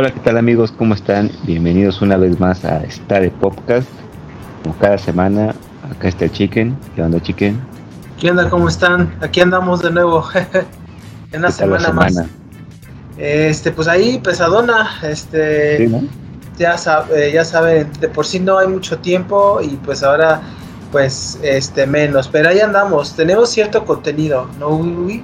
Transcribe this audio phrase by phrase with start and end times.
[0.00, 0.72] Hola, ¿qué tal amigos?
[0.72, 1.30] ¿Cómo están?
[1.42, 3.86] Bienvenidos una vez más a Star Podcast.
[4.62, 5.54] Como cada semana,
[5.90, 6.74] acá está el Chicken.
[6.96, 7.60] ¿Qué onda, Chicken?
[8.18, 8.48] ¿Qué onda?
[8.48, 9.14] ¿Cómo están?
[9.20, 10.24] Aquí andamos de nuevo.
[11.32, 12.14] en una semana, más.
[13.18, 14.88] Este, pues ahí, pesadona.
[15.02, 15.86] Este,
[16.58, 20.40] ya, sabe, ya saben, de por sí no hay mucho tiempo y pues ahora,
[20.92, 22.26] pues, este, menos.
[22.26, 23.14] Pero ahí andamos.
[23.16, 25.22] Tenemos cierto contenido, ¿no, Uy?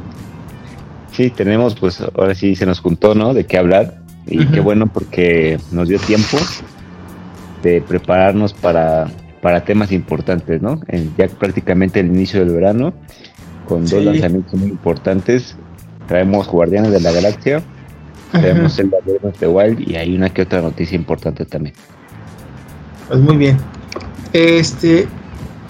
[1.13, 3.33] Sí, tenemos, pues ahora sí se nos juntó, ¿no?
[3.33, 4.05] De qué hablar.
[4.27, 6.37] Y qué bueno porque nos dio tiempo
[7.63, 9.09] de prepararnos para,
[9.41, 10.81] para temas importantes, ¿no?
[11.17, 12.93] ya prácticamente el inicio del verano,
[13.69, 15.57] con dos lanzamientos muy importantes.
[16.09, 17.63] Traemos Guardianes de la Galaxia,
[18.33, 21.75] traemos el Breath de Wild y hay una que otra noticia importante también.
[23.09, 23.57] Pues muy bien.
[24.33, 25.07] Este,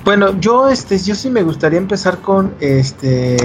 [0.05, 3.37] bueno, yo este, yo sí me gustaría empezar con este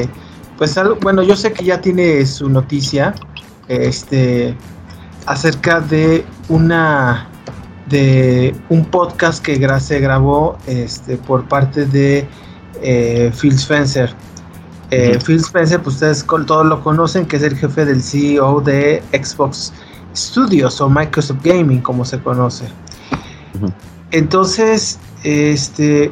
[0.61, 3.15] pues bueno, yo sé que ya tiene su noticia,
[3.67, 4.55] este,
[5.25, 7.27] acerca de una,
[7.87, 12.27] de un podcast que se grabó, este, por parte de
[12.81, 14.13] eh, Phil Spencer.
[14.89, 19.01] Eh, Phil Spencer, pues ustedes todos lo conocen, que es el jefe del CEO de
[19.13, 19.71] Xbox
[20.15, 22.65] Studios o Microsoft Gaming, como se conoce.
[24.11, 26.11] Entonces, este,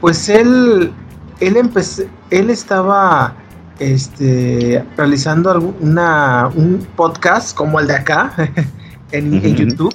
[0.00, 0.92] pues él,
[1.40, 3.34] él empezó, él estaba
[3.78, 8.32] este, realizando una, un podcast como el de acá
[9.12, 9.94] en, YouTube.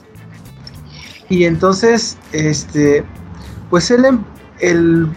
[1.30, 3.03] Y entonces, este,
[3.70, 4.23] pues él, em,
[4.59, 5.08] el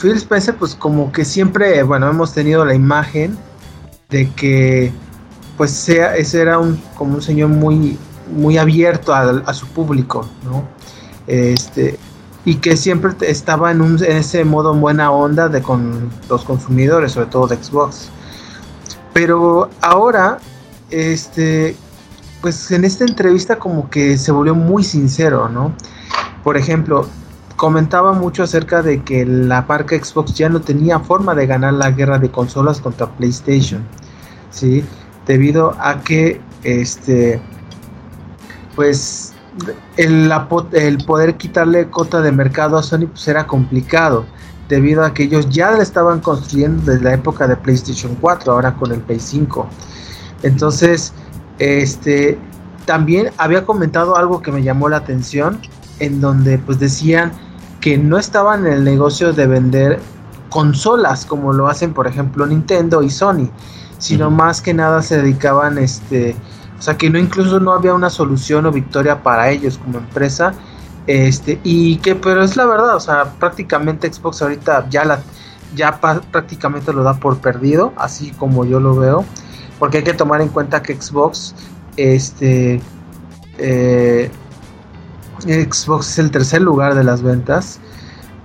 [0.00, 3.36] Phil Spencer, pues como que siempre, bueno, hemos tenido la imagen
[4.08, 4.92] de que,
[5.56, 7.98] pues sea, ese era un, como un señor muy,
[8.34, 10.64] muy abierto a, a su público, ¿no?
[11.26, 11.98] Este,
[12.44, 17.12] y que siempre estaba en, un, en ese modo buena onda de con los consumidores,
[17.12, 18.08] sobre todo de Xbox.
[19.12, 20.38] Pero ahora,
[20.90, 21.76] este,
[22.40, 25.74] pues en esta entrevista como que se volvió muy sincero, ¿no?
[26.42, 27.06] Por ejemplo,
[27.56, 31.90] comentaba mucho acerca de que la marca Xbox ya no tenía forma de ganar la
[31.90, 33.84] guerra de consolas contra PlayStation,
[34.50, 34.82] ¿sí?
[35.26, 37.40] Debido a que, este,
[38.74, 39.29] pues
[39.96, 40.32] el,
[40.72, 44.24] el, poder quitarle cota de mercado a Sony pues era complicado
[44.68, 48.74] debido a que ellos ya le estaban construyendo desde la época de PlayStation 4, ahora
[48.76, 49.68] con el Play 5.
[50.44, 51.12] Entonces,
[51.58, 52.38] este
[52.86, 55.60] también había comentado algo que me llamó la atención,
[55.98, 57.32] en donde pues decían
[57.80, 60.00] que no estaban en el negocio de vender
[60.48, 63.50] consolas como lo hacen por ejemplo Nintendo y Sony,
[63.98, 66.34] sino más que nada se dedicaban este
[66.80, 70.54] o sea que no incluso no había una solución o victoria para ellos como empresa.
[71.06, 75.20] Este, y que pero es la verdad, o sea, prácticamente Xbox ahorita ya la
[75.74, 79.24] ya prácticamente lo da por perdido, así como yo lo veo,
[79.78, 81.54] porque hay que tomar en cuenta que Xbox
[81.98, 82.80] este
[83.58, 84.30] eh,
[85.40, 87.78] Xbox es el tercer lugar de las ventas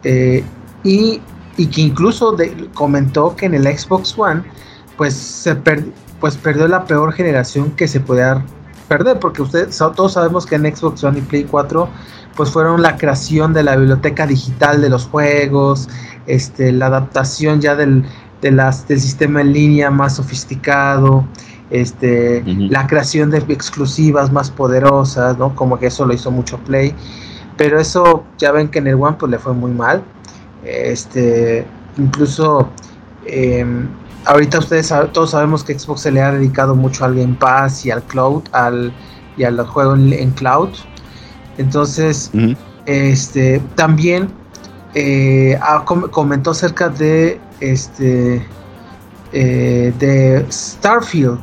[0.04, 0.44] eh,
[0.84, 1.22] y,
[1.56, 2.36] y, que incluso
[2.74, 4.44] comentó que en el Xbox One
[4.98, 8.44] pues se perdió pues perdió la peor generación que se podía
[8.88, 11.88] perder, porque ustedes todos sabemos que en Xbox One y Play 4
[12.36, 15.88] pues fueron la creación de la biblioteca digital de los juegos,
[16.28, 18.06] este, la adaptación ya del,
[18.42, 21.26] de las, del sistema en línea más sofisticado,
[21.70, 25.56] este, la creación de exclusivas más poderosas, ¿no?
[25.56, 26.94] Como que eso lo hizo mucho Play,
[27.58, 30.04] pero eso ya ven que en el One pues le fue muy mal,
[30.64, 31.66] este,
[31.98, 32.70] incluso
[33.26, 33.88] em,
[34.26, 37.92] ahorita ustedes todos sabemos que Xbox se le ha dedicado mucho al Game Pass y
[37.92, 38.94] al cloud, al
[39.38, 40.70] y al juego en, cloud.
[41.58, 42.32] Entonces,
[42.86, 44.30] este también
[44.94, 45.60] eh,
[46.12, 48.46] comentó acerca de este
[49.34, 51.40] eh, de Starfield.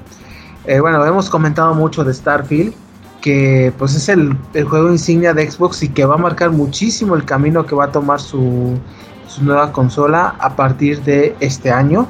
[0.64, 2.72] Eh, bueno, hemos comentado mucho de Starfield,
[3.20, 7.14] que pues es el, el, juego insignia de Xbox y que va a marcar muchísimo
[7.14, 8.78] el camino que va a tomar su,
[9.26, 12.08] su nueva consola a partir de este año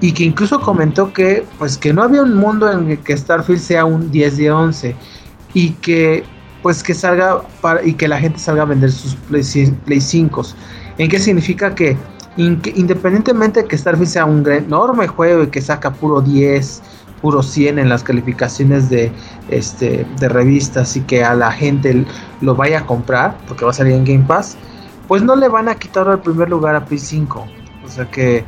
[0.00, 3.60] y que incluso comentó que pues que no había un mundo en el que Starfield
[3.60, 4.96] sea un 10 de 11
[5.54, 6.24] y que
[6.62, 10.42] pues que salga para, y que la gente salga a vender sus Play, 5.
[10.98, 11.96] ¿En qué significa que
[12.36, 16.82] independientemente de que Starfield sea un enorme juego y que saca puro 10,
[17.20, 19.10] puro 100 en las calificaciones de
[19.50, 22.04] este de revistas y que a la gente
[22.40, 24.56] lo vaya a comprar porque va a salir en Game Pass,
[25.08, 27.46] pues no le van a quitar el primer lugar a Play 5.
[27.84, 28.44] O sea que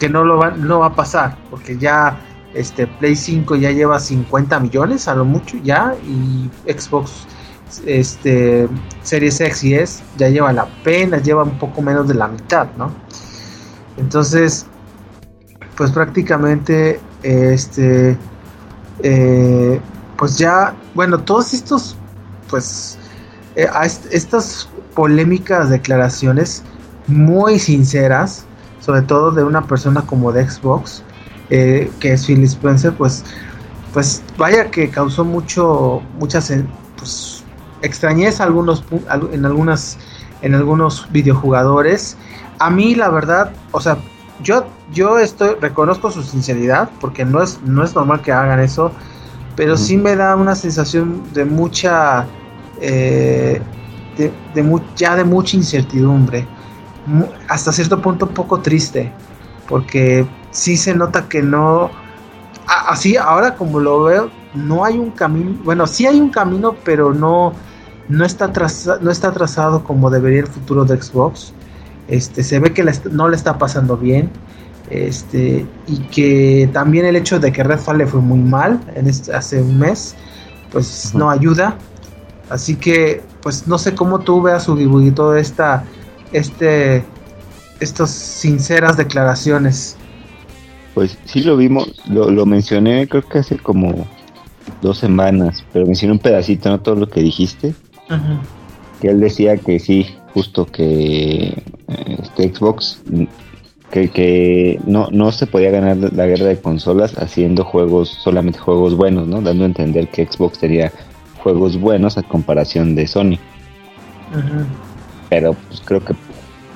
[0.00, 2.18] que no lo va, no va a pasar, porque ya
[2.54, 7.28] este Play 5 ya lleva 50 millones a lo mucho ya y Xbox
[7.86, 8.68] este
[9.02, 12.66] Series X y S ya lleva la pena, lleva un poco menos de la mitad,
[12.76, 12.90] ¿no?
[13.96, 14.66] Entonces,
[15.76, 18.18] pues prácticamente este
[19.02, 19.80] eh,
[20.20, 21.96] pues ya, bueno, todos estos,
[22.50, 22.98] pues,
[23.56, 23.66] eh,
[24.10, 26.62] estas polémicas declaraciones
[27.06, 28.44] muy sinceras,
[28.80, 31.02] sobre todo de una persona como de Xbox,
[31.50, 33.24] eh, que es Phil Spencer, pues,
[33.92, 36.52] pues vaya que causó mucho, muchas,
[36.96, 37.44] pues,
[37.82, 38.84] extrañeza algunos,
[39.32, 39.98] en algunas,
[40.42, 42.16] en algunos videojugadores.
[42.58, 43.98] A mí, la verdad, o sea,
[44.42, 48.92] yo, yo estoy, reconozco su sinceridad, porque no es, no es normal que hagan eso,
[49.56, 52.26] pero sí me da una sensación de mucha,
[52.80, 53.60] eh,
[54.16, 54.32] de,
[54.96, 56.46] ya de mucha incertidumbre,
[57.48, 59.12] hasta cierto punto un poco triste,
[59.68, 61.90] porque sí se nota que no,
[62.66, 67.14] así ahora como lo veo, no hay un camino, bueno, sí hay un camino, pero
[67.14, 67.52] no,
[68.08, 68.50] no, está,
[69.00, 71.52] no está trazado como debería el futuro de Xbox.
[72.08, 74.30] Este, se ve que no le está pasando bien.
[74.90, 79.32] Este, y que también el hecho de que Redfall le fue muy mal en este,
[79.32, 80.16] hace un mes,
[80.72, 81.76] pues no ayuda.
[82.48, 85.84] Así que, pues no sé cómo tú veas su y todo esta,
[86.32, 87.02] este,
[87.80, 89.96] estas sinceras declaraciones.
[90.94, 94.06] Pues sí lo vimos, lo, mencioné creo que hace como
[94.82, 97.74] dos semanas, pero mencioné un pedacito, no todo lo que dijiste.
[99.00, 103.00] Que él decía que sí, justo que este Xbox
[103.90, 108.96] que, que no, no se podía ganar la guerra de consolas haciendo juegos, solamente juegos
[108.96, 109.40] buenos, ¿no?
[109.40, 110.92] Dando a entender que Xbox tenía
[111.42, 113.38] juegos buenos a comparación de Sony.
[115.30, 116.14] Pero pues creo que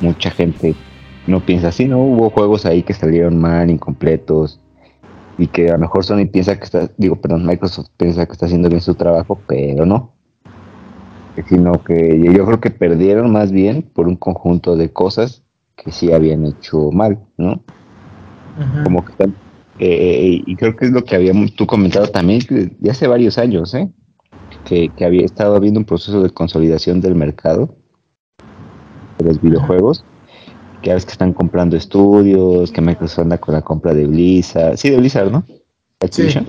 [0.01, 0.75] mucha gente
[1.27, 1.99] no piensa así, ¿no?
[1.99, 4.61] Hubo juegos ahí que salieron mal, incompletos,
[5.39, 8.47] y que a lo mejor Sony piensa que está, digo, perdón, Microsoft piensa que está
[8.47, 10.13] haciendo bien su trabajo, pero no.
[11.49, 15.43] Sino que yo creo que perdieron más bien por un conjunto de cosas
[15.77, 17.65] que sí habían hecho mal, ¿no?
[18.85, 19.31] Como que están,
[19.81, 22.41] eh, eh, y creo que es lo que habíamos tú comentado también
[22.79, 23.91] de hace varios años, ¿eh?
[24.65, 27.77] Que, había estado habiendo un proceso de consolidación del mercado
[29.25, 30.05] de los videojuegos,
[30.83, 34.77] que a veces que están comprando estudios, que Microsoft anda con la compra de Blizzard,
[34.77, 35.45] sí, de Blizzard, ¿no?
[36.01, 36.47] Activision.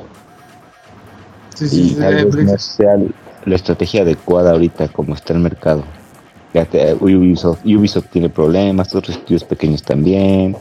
[1.55, 2.97] Sí, sí, sí, no sea
[3.45, 5.83] la estrategia adecuada ahorita como está el mercado.
[7.01, 10.55] Ubisoft, tiene problemas, otros estudios pequeños también.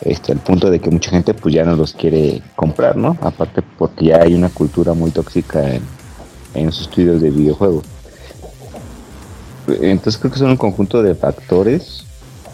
[0.00, 3.16] Este, al punto de que mucha gente pues ya no los quiere comprar, ¿no?
[3.20, 5.62] Aparte porque ya hay una cultura muy tóxica
[6.54, 7.84] en, los estudios de videojuegos.
[9.68, 12.04] Entonces creo que son un conjunto de factores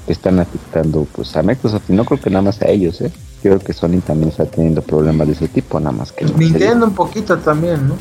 [0.07, 3.11] que están afectando pues a Microsoft y no creo que nada más a ellos, ¿eh?
[3.43, 6.25] Creo que Sony también está teniendo problemas de ese tipo, nada más que...
[6.25, 7.95] Nintendo un poquito también, ¿no?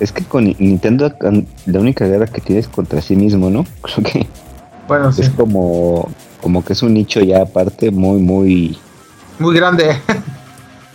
[0.00, 1.12] Es que con Nintendo
[1.66, 3.64] la única guerra que tienes contra sí mismo, ¿no?
[3.82, 4.26] Creo que
[4.88, 6.08] bueno, es como,
[6.40, 8.78] como que es un nicho ya aparte muy, muy...
[9.38, 9.96] Muy grande.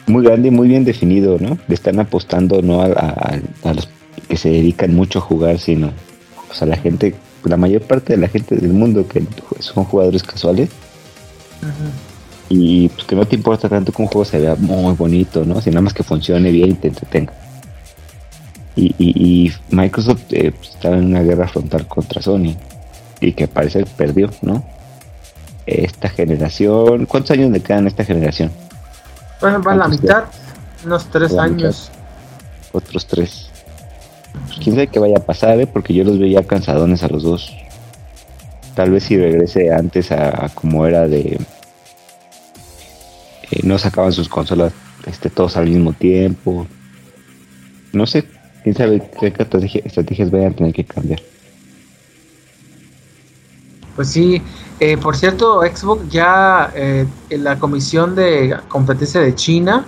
[0.08, 1.58] muy grande y muy bien definido, ¿no?
[1.68, 3.40] Le están apostando no a,
[3.74, 3.90] los
[4.28, 5.92] que se dedican mucho a jugar, sino
[6.48, 7.16] pues, a la gente,
[7.46, 9.24] la mayor parte de la gente del mundo que
[9.60, 10.70] son jugadores casuales.
[12.50, 15.62] Y pues que no te importa tanto que un juego se vea muy bonito, ¿no?
[15.62, 17.34] Si nada más que funcione bien y te entretenga.
[18.76, 22.56] Y, Microsoft eh, pues, estaba en una guerra frontal contra Sony
[23.20, 24.66] y que parece que perdió, ¿no?
[25.66, 28.52] Esta generación, ¿cuántos años le quedan a esta generación?
[29.40, 30.24] Bueno, va a la mitad,
[30.84, 31.92] unos tres años.
[32.72, 33.51] Otros tres.
[34.34, 35.68] Pues, quién sabe qué vaya a pasar, ¿eh?
[35.68, 37.56] porque yo los veía cansadones a los dos.
[38.76, 41.40] Tal vez si regrese antes a, como era de.
[43.52, 44.74] Eh, no sacaban sus consolas
[45.06, 46.68] este, todos al mismo tiempo.
[47.92, 48.24] No sé,
[48.64, 49.28] quién sabe qué
[49.86, 51.22] estrategias vayan a tener que cambiar.
[53.96, 54.42] Pues sí,
[54.80, 59.86] eh, por cierto, Xbox ya eh, en la Comisión de Competencia de China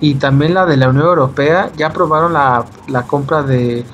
[0.00, 3.84] y también la de la Unión Europea ya aprobaron la, la compra de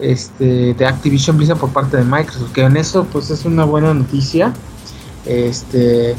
[0.00, 3.94] este de Activision Blizzard por parte de Microsoft, que en eso pues es una buena
[3.94, 4.52] noticia.
[5.24, 6.14] Este,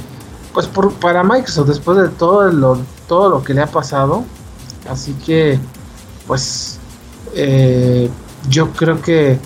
[0.53, 4.23] pues por, para Microsoft después de todo lo todo lo que le ha pasado,
[4.89, 5.59] así que
[6.25, 6.79] pues
[7.33, 8.09] eh,
[8.49, 9.37] yo creo que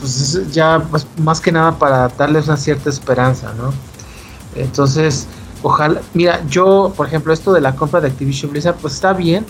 [0.00, 3.72] pues ya pues, más que nada para darles una cierta esperanza, ¿no?
[4.54, 5.26] Entonces,
[5.64, 9.46] ojalá, mira, yo, por ejemplo, esto de la compra de Activision Blizzard, pues está bien,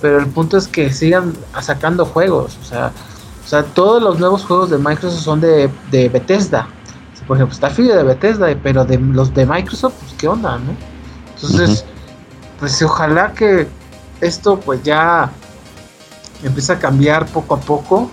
[0.00, 2.92] pero el punto es que sigan sacando juegos, o sea,
[3.44, 6.68] o sea, todos los nuevos juegos de Microsoft son de, de Bethesda.
[7.26, 10.76] Por ejemplo, está Starfield de Bethesda, pero de los de Microsoft, pues qué onda, ¿no?
[11.34, 11.84] Entonces,
[12.60, 13.66] pues ojalá que
[14.20, 15.30] esto pues ya
[16.44, 18.10] empieza a cambiar poco a poco,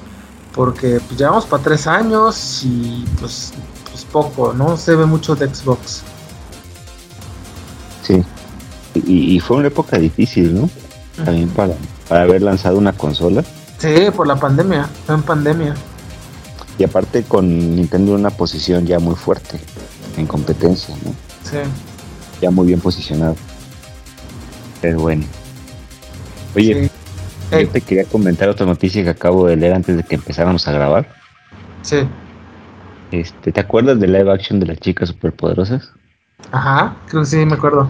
[0.54, 3.54] porque pues llevamos para tres años y pues,
[3.92, 4.78] pues poco, ¿no?
[4.78, 6.04] Se ve mucho de Xbox.
[8.04, 8.24] Sí,
[8.96, 10.70] y, fue una época difícil, ¿no?
[11.24, 11.74] También para,
[12.08, 13.44] para haber lanzado una consola.
[13.78, 15.74] Sí, por la pandemia, fue en pandemia.
[16.78, 19.60] Y aparte con Nintendo una posición ya muy fuerte
[20.18, 21.12] en competencia, ¿no?
[21.44, 21.58] Sí.
[22.42, 23.36] Ya muy bien posicionado.
[24.82, 25.24] Pero bueno.
[26.56, 26.90] Oye,
[27.52, 30.72] yo te quería comentar otra noticia que acabo de leer antes de que empezáramos a
[30.72, 31.08] grabar.
[31.82, 31.98] Sí.
[33.12, 35.92] Este, ¿te acuerdas del live action de las chicas superpoderosas?
[36.52, 37.90] Ajá, creo que sí me acuerdo.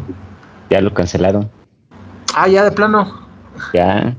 [0.70, 1.50] Ya lo cancelaron.
[2.36, 3.28] Ah, ya de plano.
[3.74, 4.16] Ya,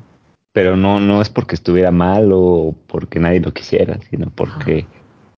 [0.53, 4.87] pero no, no es porque estuviera mal o porque nadie lo quisiera, sino porque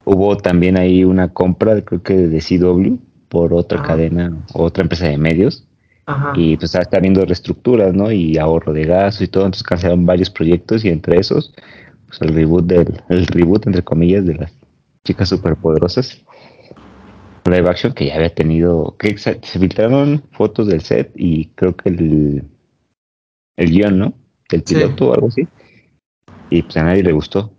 [0.04, 2.96] hubo también ahí una compra, creo que de CW,
[3.28, 5.66] por otra cadena, otra empresa de medios.
[6.34, 8.12] Y pues está habiendo reestructuras, ¿no?
[8.12, 11.52] Y ahorro de gas y todo, entonces cancelaron varios proyectos y entre esos,
[12.06, 14.52] pues el reboot del, el reboot entre comillas de las
[15.04, 16.22] chicas superpoderosas.
[17.50, 21.88] Live action que ya había tenido, que se filtraron fotos del set y creo que
[21.88, 22.44] el,
[23.56, 24.14] el guion, ¿no?
[24.48, 25.46] Del piloto o algo así.
[26.50, 27.52] Y pues a nadie le gustó.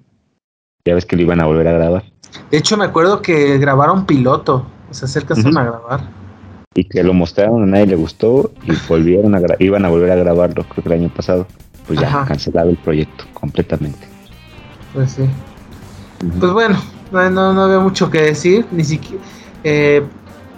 [0.86, 2.04] Ya ves que lo iban a volver a grabar.
[2.52, 4.66] De hecho, me acuerdo que grabaron piloto.
[4.92, 6.10] Se acercaron a grabar.
[6.74, 10.16] Y que lo mostraron, a nadie le gustó y volvieron a iban a volver a
[10.16, 11.48] grabarlo, creo que el año pasado.
[11.88, 14.08] Pues ya, cancelado el proyecto completamente.
[14.94, 15.24] Pues sí.
[16.40, 16.78] Pues bueno,
[17.12, 19.24] no, no había mucho que decir, ni siquiera.
[19.64, 20.04] Eh,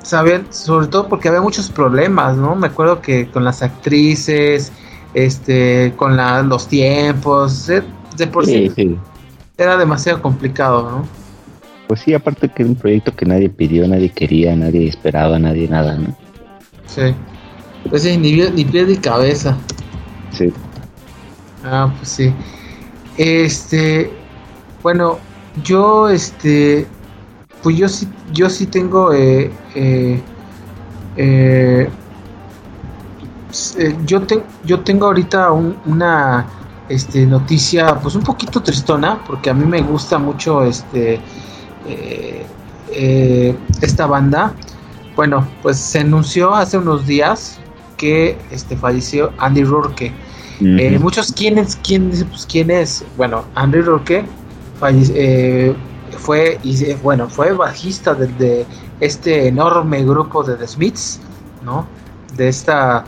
[0.03, 2.55] saber, sobre todo porque había muchos problemas, ¿no?
[2.55, 4.71] Me acuerdo que con las actrices,
[5.13, 8.71] este, con la, los tiempos, de, por sí,
[9.57, 11.07] era demasiado complicado, ¿no?
[11.87, 15.67] Pues sí, aparte que era un proyecto que nadie pidió, nadie quería, nadie esperaba, nadie
[15.67, 16.15] nada, ¿no?
[16.85, 17.13] Sí.
[17.89, 19.57] Pues sí, ni, ni pie ni cabeza.
[20.31, 20.53] Sí.
[21.63, 22.33] Ah, pues sí.
[23.17, 24.11] Este,
[24.83, 25.17] bueno,
[25.63, 26.87] yo, este,
[27.63, 30.21] pues yo sí, yo sí tengo, eh, eh,
[31.17, 31.89] eh,
[34.05, 34.21] yo,
[34.65, 36.45] yo tengo ahorita una
[36.87, 41.19] este, noticia, pues un poquito tristona, porque a mí me gusta mucho este,
[43.81, 44.53] esta banda.
[45.15, 47.59] Bueno, pues se anunció hace unos días
[47.97, 50.13] que este, falleció Andy Rourke.
[50.99, 51.75] muchos, ¿quién es?
[51.83, 53.03] ¿Quién, pues, ¿quién es?
[53.17, 54.23] Bueno, Andy Rourke
[54.79, 55.75] falleció
[56.19, 58.65] fue, y, bueno, fue bajista de,
[58.99, 61.19] este enorme grupo de The Smiths,
[61.63, 61.87] ¿no?
[62.35, 63.05] De esta,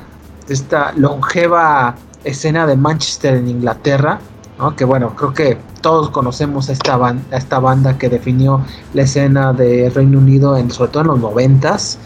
[0.47, 4.19] esta longeva escena de Manchester en Inglaterra,
[4.57, 4.75] ¿no?
[4.75, 8.63] Que bueno, creo que todos conocemos esta, banda, esta banda que definió
[8.93, 11.99] la escena de Reino Unido, en, sobre todo en los noventas,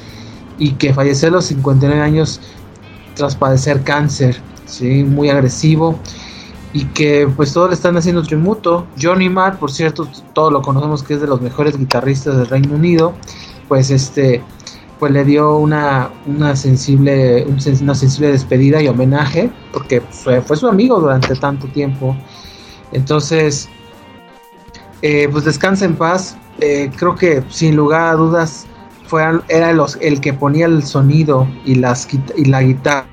[0.57, 2.41] y que falleció a los 59 años
[3.13, 5.03] tras padecer cáncer, ¿sí?
[5.03, 5.99] Muy agresivo
[6.75, 8.85] y que pues todos le están haciendo tributo.
[9.01, 12.75] Johnny Marr, por cierto, todos lo conocemos que es de los mejores guitarristas del Reino
[12.75, 13.13] Unido,
[13.69, 14.43] pues este
[14.99, 20.99] pues le dio una, una sensible una sensible despedida y homenaje porque fue, su amigo
[20.99, 22.13] durante tanto tiempo.
[22.91, 23.69] Entonces,
[25.01, 26.35] eh, pues descansa en paz.
[26.59, 28.67] Eh, creo que sin lugar a dudas
[29.07, 32.05] fue, era el que ponía el sonido y, las,
[32.35, 33.07] y la guitarra,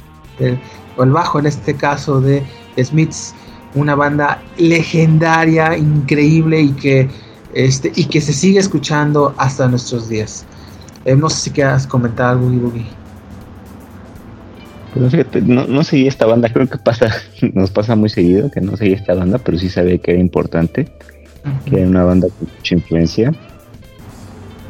[0.96, 2.42] o el bajo en este caso de
[2.76, 3.36] Smiths
[3.74, 7.08] una banda legendaria, increíble y que,
[7.54, 10.44] este, y que se sigue escuchando hasta nuestros días.
[11.04, 12.86] Eh, no sé si quieras comentar algo, Boogie.
[14.94, 17.08] Pues fíjate, no, no seguí esta banda, creo que pasa,
[17.54, 20.92] nos pasa muy seguido que no seguí esta banda, pero sí sabía que era importante,
[21.64, 23.32] que era una banda con mucha influencia.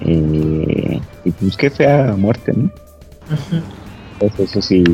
[0.01, 2.71] Eh, y pues qué fea muerte, ¿no?
[4.21, 4.85] eso sí,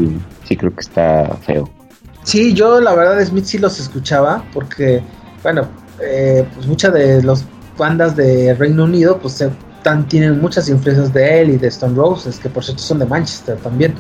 [0.45, 1.69] sí creo que está feo.
[2.29, 5.03] Sí, yo la verdad Smith sí los escuchaba porque,
[5.43, 5.67] bueno,
[5.99, 7.43] eh, pues muchas de las
[7.79, 9.43] bandas de Reino Unido pues
[10.09, 13.57] tienen muchas influencias de él y de Stone Roses, que por cierto son de Manchester
[13.57, 13.95] también.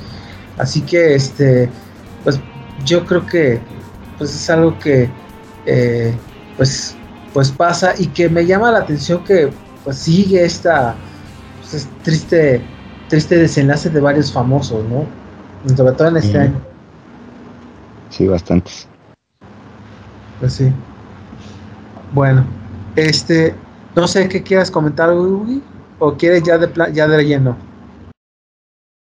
[0.58, 1.70] Así que, este,
[2.23, 2.38] pues
[2.85, 3.61] yo creo que
[4.18, 5.08] pues es algo que
[5.64, 6.14] eh,
[6.58, 6.97] pues,
[7.32, 9.50] pues pasa y que me llama la atención que
[9.85, 10.94] pues sigue esta
[11.62, 12.61] pues, triste
[13.08, 15.06] triste desenlace de varios famosos, ¿no?
[15.75, 16.67] Sobre todo en este año.
[18.10, 18.88] Sí, bastantes.
[20.40, 20.72] Pues sí.
[22.12, 22.44] Bueno,
[22.96, 23.54] este,
[23.94, 27.56] no sé qué quieras comentar, o quieres ya de ya de lleno.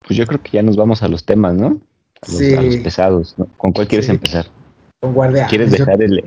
[0.06, 1.80] Pues yo creo que ya nos vamos a los temas, ¿no?
[2.22, 2.80] A los, sí.
[2.82, 3.36] pesados.
[3.56, 4.46] ¿Con cuál quieres empezar?
[5.00, 5.48] Con Guardián.
[5.48, 6.22] ¿Quieres dejar el,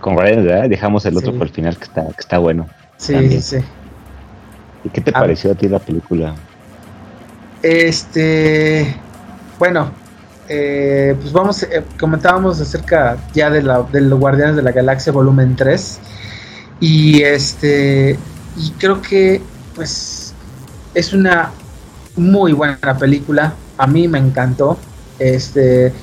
[0.00, 0.68] con Guardián, ¿verdad?
[0.68, 2.66] Dejamos el otro por el final que está, que está bueno.
[2.96, 3.58] Sí, sí.
[4.84, 6.34] ¿Y qué te pareció a ti la película?
[7.62, 8.94] Este,
[9.58, 9.90] bueno,
[10.54, 15.10] eh, pues vamos, eh, comentábamos acerca ya de, la, de los Guardianes de la Galaxia
[15.10, 15.98] volumen 3
[16.78, 18.18] y este
[18.56, 19.40] y creo que
[19.74, 20.34] pues
[20.92, 21.52] es una
[22.16, 24.76] muy buena película a mí me encantó
[25.18, 25.94] este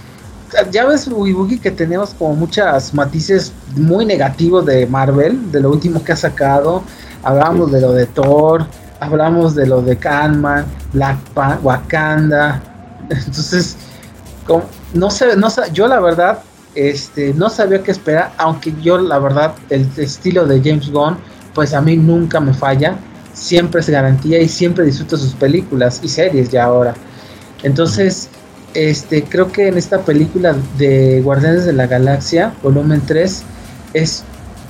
[0.72, 6.04] ya ves, Wibuki, que tenemos como muchas matices muy negativos de Marvel, de lo último
[6.04, 6.82] que ha sacado.
[7.22, 8.66] Hablamos de lo de Thor,
[9.00, 12.64] hablamos de lo de Kanman, Black Panther, Wakanda.
[13.10, 13.78] Entonces,
[14.94, 16.40] no sé, no yo la verdad,
[16.76, 21.18] este, no sabía qué esperar, aunque yo la verdad, el estilo de James Gunn,
[21.54, 22.96] pues a mí nunca me falla,
[23.34, 26.94] siempre se garantía y siempre disfruto sus películas y series ya ahora.
[27.64, 28.30] Entonces,
[28.74, 33.44] este, creo que en esta película de Guardianes de la Galaxia, volumen 3,
[33.94, 34.24] es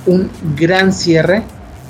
[0.06, 1.42] un gran cierre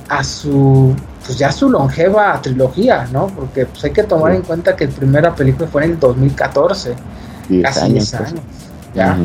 [0.08, 0.94] a su,
[1.24, 3.28] pues ya su longeva trilogía, ¿no?
[3.28, 6.94] Porque pues hay que tomar en cuenta que la primera película fue en el 2014,
[7.62, 8.14] casi 10 pues.
[8.14, 8.42] años,
[8.94, 9.18] ya.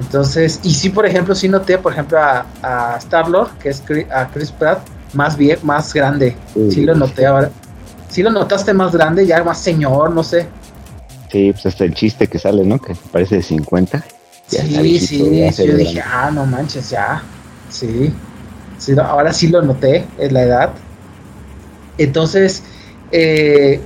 [0.00, 3.82] Entonces, y sí, por ejemplo, sí noté, por ejemplo, a, a Star-Lord, que es
[4.12, 4.80] a Chris Pratt,
[5.12, 6.36] más bien, más grande.
[6.70, 7.50] Sí, lo noté ahora.
[8.08, 10.46] Sí lo notaste más grande, ya más señor, no sé.
[11.30, 12.78] Sí, pues hasta el chiste que sale, ¿no?
[12.78, 14.04] Que parece de 50.
[14.46, 17.22] Sí, sí, yo dije, ah, no manches, ya.
[17.70, 18.12] Sí.
[19.02, 20.70] ahora sí lo noté, es la edad.
[21.98, 22.62] Entonces,
[23.10, 23.80] eh,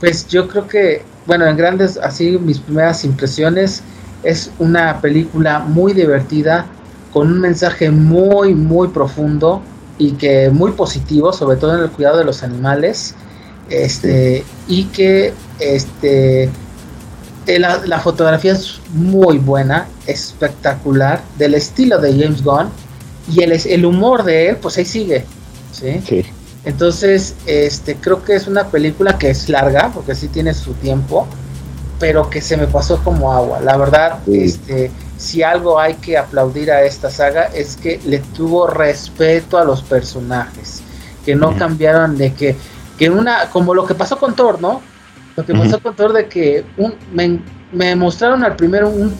[0.00, 3.82] pues yo creo que, bueno, en grandes, así mis primeras impresiones,
[4.22, 6.66] es una película muy divertida,
[7.12, 9.62] con un mensaje muy, muy profundo
[9.98, 13.14] y que muy positivo, sobre todo en el cuidado de los animales,
[13.68, 16.44] este, y que este,
[17.46, 22.68] eh, la, fotografía es muy buena, espectacular, del estilo de James Gunn,
[23.30, 25.24] y el, el humor de él, pues ahí sigue,
[25.72, 26.00] ¿sí?
[26.64, 31.26] Entonces, este, creo que es una película que es larga, porque sí tiene su tiempo,
[31.98, 33.60] pero que se me pasó como agua.
[33.60, 38.66] La verdad, este, si algo hay que aplaudir a esta saga es que le tuvo
[38.66, 40.82] respeto a los personajes,
[41.24, 42.56] que no cambiaron de que,
[42.98, 44.82] que una, como lo que pasó con Thor, ¿no?
[45.36, 46.94] Lo que pasó con Thor de que un,
[47.72, 49.18] me, mostraron al primero un,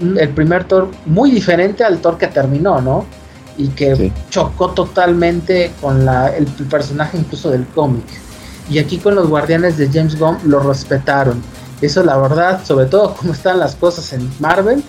[0.00, 3.06] un, el primer Thor muy diferente al Thor que terminó, ¿no?
[3.58, 8.04] Y que chocó totalmente con la, el personaje incluso del cómic.
[8.70, 11.42] Y aquí con los guardianes de James Gunn lo respetaron
[11.82, 14.82] eso la verdad, sobre todo como están las cosas en Marvel,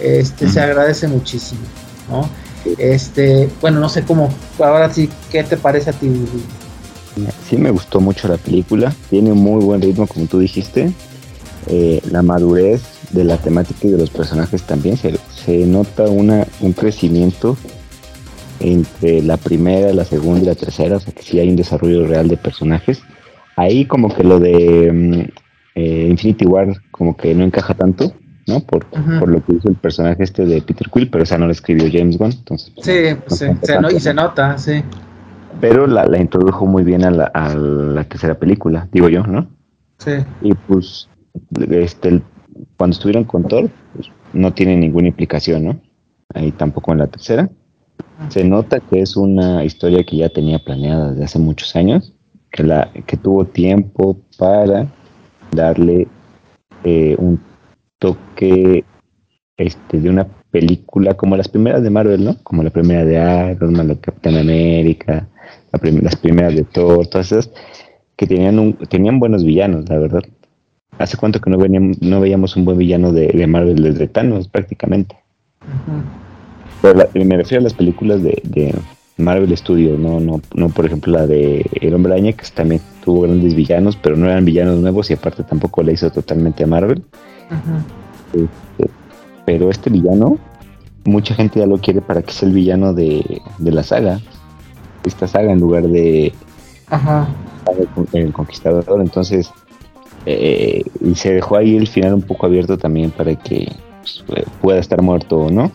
[0.00, 1.60] este, se agradece muchísimo,
[2.10, 2.28] ¿no?
[2.76, 4.28] Este, bueno, no sé cómo,
[4.58, 6.10] ahora sí, ¿qué te parece a ti?
[7.48, 10.92] Sí me gustó mucho la película, tiene un muy buen ritmo como tú dijiste,
[11.68, 16.46] eh, la madurez de la temática y de los personajes también, se, se nota una,
[16.60, 17.56] un crecimiento
[18.60, 22.06] entre la primera, la segunda y la tercera, o sea que sí hay un desarrollo
[22.06, 23.02] real de personajes.
[23.56, 25.40] Ahí como que lo de mm,
[25.74, 28.12] eh, Infinity War como que no encaja tanto,
[28.46, 28.60] ¿no?
[28.60, 31.52] Por, por, lo que hizo el personaje este de Peter Quill, pero esa no la
[31.52, 32.72] escribió James Gunn, entonces...
[32.74, 34.82] Pues, sí, pues, se, y se nota, sí.
[35.60, 39.48] Pero la, la introdujo muy bien a la, a la, tercera película, digo yo, ¿no?
[39.98, 40.12] Sí.
[40.42, 41.08] Y pues,
[41.70, 42.22] este,
[42.76, 45.80] cuando estuvieron con Thor, pues, no tiene ninguna implicación, ¿no?
[46.34, 47.50] Ahí tampoco en la tercera.
[48.28, 52.12] Se nota que es una historia que ya tenía planeada desde hace muchos años,
[52.52, 54.86] que, la, que tuvo tiempo para
[55.52, 56.06] darle
[56.84, 57.40] eh, un
[57.98, 58.84] toque
[59.56, 62.36] este, de una película como las primeras de Marvel, ¿no?
[62.42, 65.28] Como la primera de Iron Man, la Capitán América,
[65.72, 67.50] las primeras de Thor, todas esas
[68.16, 70.22] que tenían un, tenían buenos villanos, la verdad.
[70.98, 75.16] ¿Hace cuánto que no, veníamos, no veíamos un buen villano de, Marvel desde Thanos prácticamente?
[76.82, 78.74] Pero me refiero a las películas de,
[79.16, 83.22] Marvel Studios, no, no, no por ejemplo la de El Hombre Araña, que también tuvo
[83.22, 87.02] grandes villanos, pero no eran villanos nuevos y aparte tampoco le hizo totalmente a Marvel.
[88.32, 88.90] Este,
[89.44, 90.38] pero este villano,
[91.04, 94.20] mucha gente ya lo quiere para que sea el villano de, la saga,
[95.04, 96.32] esta saga en lugar de
[98.14, 99.50] el conquistador, entonces
[100.24, 103.70] eh, y se dejó ahí el final un poco abierto también para que
[104.26, 105.70] pues, pueda estar muerto o no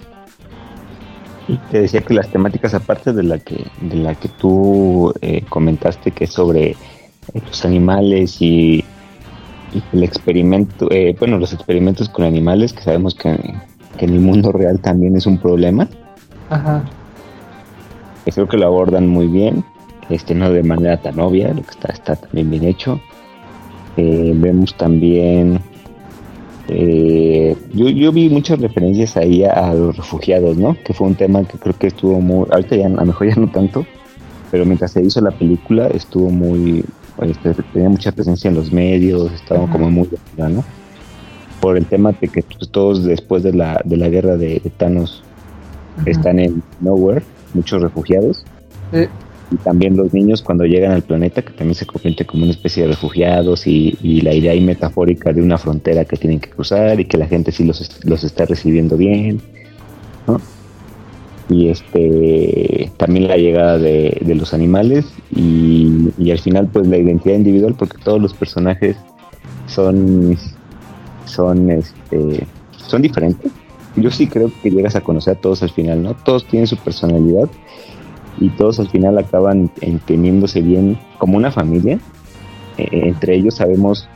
[1.48, 5.44] y te decía que las temáticas aparte de la que de la que tú eh,
[5.48, 8.84] comentaste que es sobre eh, los animales y,
[9.92, 14.80] el experimento eh, bueno los experimentos con animales que sabemos que, en el mundo real
[14.80, 15.90] también es un problema
[16.50, 16.84] Ajá.
[18.24, 19.66] creo que lo abordan muy bien
[20.10, 23.02] este no de manera tan obvia lo que está está también bien hecho
[23.98, 25.60] vemos también
[26.68, 30.76] eh, yo, yo vi muchas referencias ahí a, los refugiados, ¿no?
[30.84, 33.36] Que fue un tema que creo que estuvo muy, ahorita ya a lo mejor ya
[33.36, 33.86] no tanto,
[34.52, 36.84] pero mientras se hizo la película estuvo muy,
[37.22, 40.64] este, tenía mucha presencia en los medios, estaba como muy, ¿no?
[41.62, 45.24] Por el tema de que pues, todos después de la, de la guerra de, Thanos
[46.06, 47.24] están en Nowhere,
[47.54, 48.44] muchos refugiados.
[49.52, 52.84] Y también los niños cuando llegan al planeta, que también se convierte como una especie
[52.84, 57.06] de refugiados y, la idea ahí metafórica de una frontera que tienen que cruzar y
[57.06, 59.42] que la gente sí los, los está recibiendo bien.
[61.48, 65.06] Y este también la llegada de, los animales
[65.36, 68.98] y, y, al final pues la identidad individual porque todos los personajes
[69.68, 70.36] son
[71.26, 73.52] son este son diferentes.
[73.96, 76.16] Yo sí creo que llegas a conocer a todos al final, ¿no?
[76.16, 77.48] Todos tienen su personalidad
[78.40, 82.00] y todos al final acaban entendiéndose bien como una familia.
[82.78, 84.08] Eh, entre ellos sabemos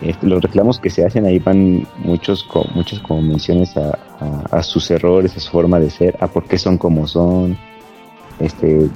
[0.00, 5.36] este, los reclamos que se hacen ahí van muchos muchos como menciones a, sus errores,
[5.36, 7.56] a su forma de ser, a por qué son como son,
[8.38, 8.88] este,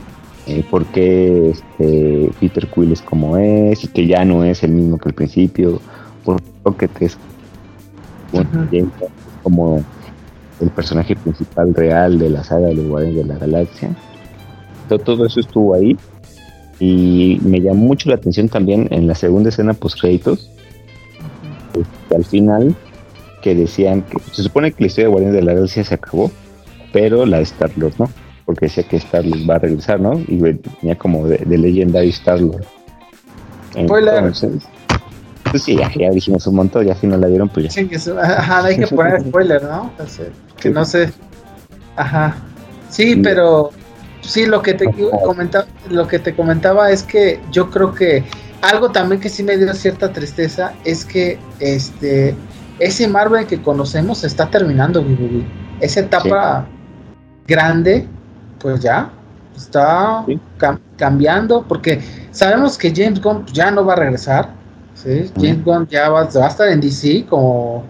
[0.46, 4.72] eh, por qué este, Peter Quill es como es y que ya no es el
[4.72, 5.80] mismo que al principio,
[6.24, 7.18] por lo que es
[9.42, 9.82] como
[10.60, 13.90] el personaje principal real de la saga de los Guardianes de la Galaxia
[14.98, 15.96] todo eso estuvo ahí.
[16.78, 20.50] Y me llamó mucho la atención también en la segunda escena post créditos,
[21.74, 22.74] este, al final,
[23.40, 26.30] que decían que se supone que la historia de Guardianes de la Galaxia se acabó,
[26.92, 28.10] pero la de Star-Lord no,
[28.44, 30.18] porque decía que Star-Lord va a regresar, ¿no?
[30.26, 30.38] Y
[30.80, 32.64] tenía como de, de Legendary Star-Lord.
[33.74, 34.62] Entonces,
[35.50, 37.70] pues sí, ya, dijimos un montón, ya si no la vieron, pues ya.
[37.70, 39.92] Sí, que ajá, hay que poner spoiler, ¿no?
[40.58, 41.12] que no sé.
[41.96, 42.36] Ajá.
[42.88, 43.70] Sí, pero
[44.22, 44.86] Sí, lo que te
[45.24, 48.24] comentaba, lo que te comentaba es que yo creo que
[48.62, 52.34] algo también que sí me dio cierta tristeza es que este
[52.78, 55.04] ese Marvel que conocemos está terminando,
[55.80, 56.66] Esa etapa
[57.46, 58.08] grande,
[58.58, 59.10] pues ya
[59.56, 60.24] está
[60.96, 64.50] cambiando, porque sabemos que James Gunn ya no va a regresar.
[65.36, 67.84] James Gunn ya va, a estar en DC como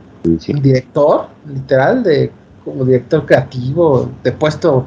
[0.62, 2.30] director, literal, de
[2.64, 4.86] como director creativo, de puesto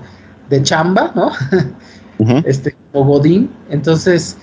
[0.49, 1.31] de chamba, ¿no?
[2.45, 3.49] Este, o Godín.
[3.69, 4.38] Entonces,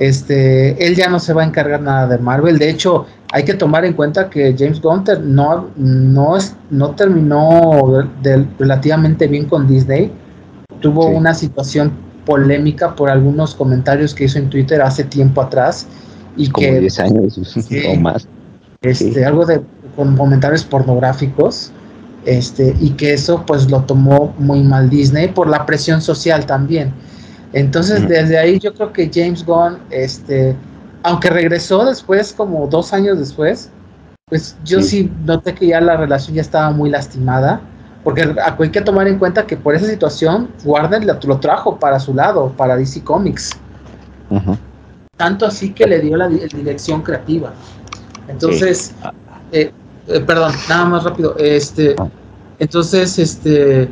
[0.00, 2.58] este, él ya no se va a encargar nada de Marvel.
[2.58, 8.10] De hecho, hay que tomar en cuenta que James Gunter no, no, es, no terminó
[8.58, 10.10] relativamente bien con Disney.
[10.80, 11.92] Tuvo una situación
[12.26, 15.86] polémica por algunos comentarios que hizo en Twitter hace tiempo atrás.
[16.36, 17.56] Y Como que, 10 años
[17.88, 18.26] o más.
[18.80, 19.62] Este, Algo de
[19.94, 21.70] con comentarios pornográficos
[22.24, 26.92] este, y que eso pues lo tomó muy mal Disney por la presión social también.
[27.52, 30.56] Entonces desde ahí yo creo que James Gunn, este,
[31.02, 33.70] aunque regresó después, como dos años después,
[34.26, 35.12] pues yo sí.
[35.24, 37.60] noté que ya la relación ya estaba muy lastimada,
[38.02, 42.14] porque hay que tomar en cuenta que por esa situación Warner lo, trajo para su
[42.14, 43.50] lado, para DC Comics.
[45.16, 47.52] Tanto así que le dio la, dirección creativa.
[48.28, 48.94] Entonces,
[49.52, 49.70] eh,
[50.08, 51.36] eh, perdón, nada más rápido.
[51.38, 51.94] Este,
[52.58, 53.88] entonces, este,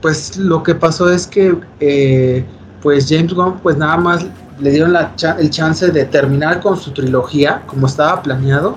[0.00, 2.44] pues lo que pasó es que, eh,
[2.82, 4.26] pues James Gunn, pues nada más
[4.60, 8.76] le dieron la el chance de terminar con su trilogía como estaba planeado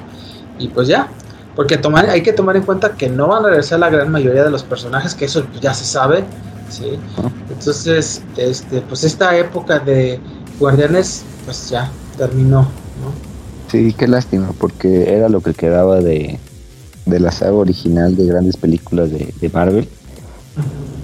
[0.60, 1.08] y pues ya,
[1.56, 4.44] porque tomar, hay que tomar en cuenta que no van a regresar la gran mayoría
[4.44, 6.24] de los personajes, que eso ya se sabe,
[6.70, 7.00] ¿sí?
[7.50, 10.20] Entonces, este, pues esta época de
[10.60, 13.31] Guardianes, pues ya terminó, ¿no?
[13.72, 16.38] Sí, qué lástima, porque era lo que quedaba de,
[17.06, 19.88] la saga original de grandes películas de, Marvel.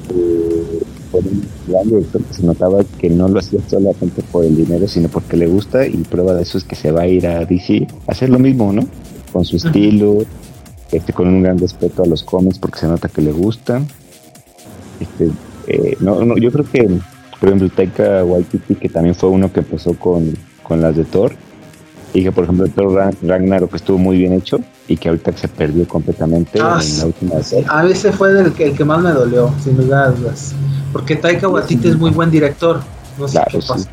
[0.09, 4.57] Eh, por un gran director que se notaba que no lo hacía solamente por el
[4.57, 7.25] dinero, sino porque le gusta, y prueba de eso es que se va a ir
[7.25, 8.85] a DC a hacer lo mismo, ¿no?
[9.31, 10.25] Con su estilo,
[10.91, 13.81] este, con un gran respeto a los cómics, porque se nota que le gusta.
[14.99, 15.29] Este,
[15.67, 16.85] eh, no, no, yo creo que,
[17.39, 21.31] por ejemplo, Taika Waititi, que también fue uno que empezó con, con las de Thor,
[22.17, 25.47] y que por ejemplo el Thor Ragnarok estuvo muy bien hecho y que ahorita se
[25.47, 27.67] perdió completamente ah, en la última serie.
[27.69, 30.55] A veces fue el que, el que más me dolió, sin lugar a dudas.
[30.91, 32.79] Porque Taika Waititi es muy buen director.
[33.19, 33.87] No sé qué pasa.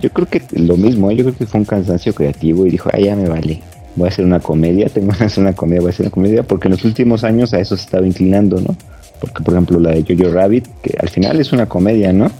[0.00, 1.16] Yo creo que lo mismo, ¿eh?
[1.16, 3.62] yo creo que fue un cansancio creativo y dijo, ah, ya me vale,
[3.94, 6.42] voy a hacer una comedia, tengo que hacer una comedia, voy a hacer una comedia,
[6.42, 8.74] porque en los últimos años a eso se estaba inclinando, ¿no?
[9.20, 12.32] Porque, por ejemplo, la de Jojo Rabbit, que al final es una comedia, ¿no?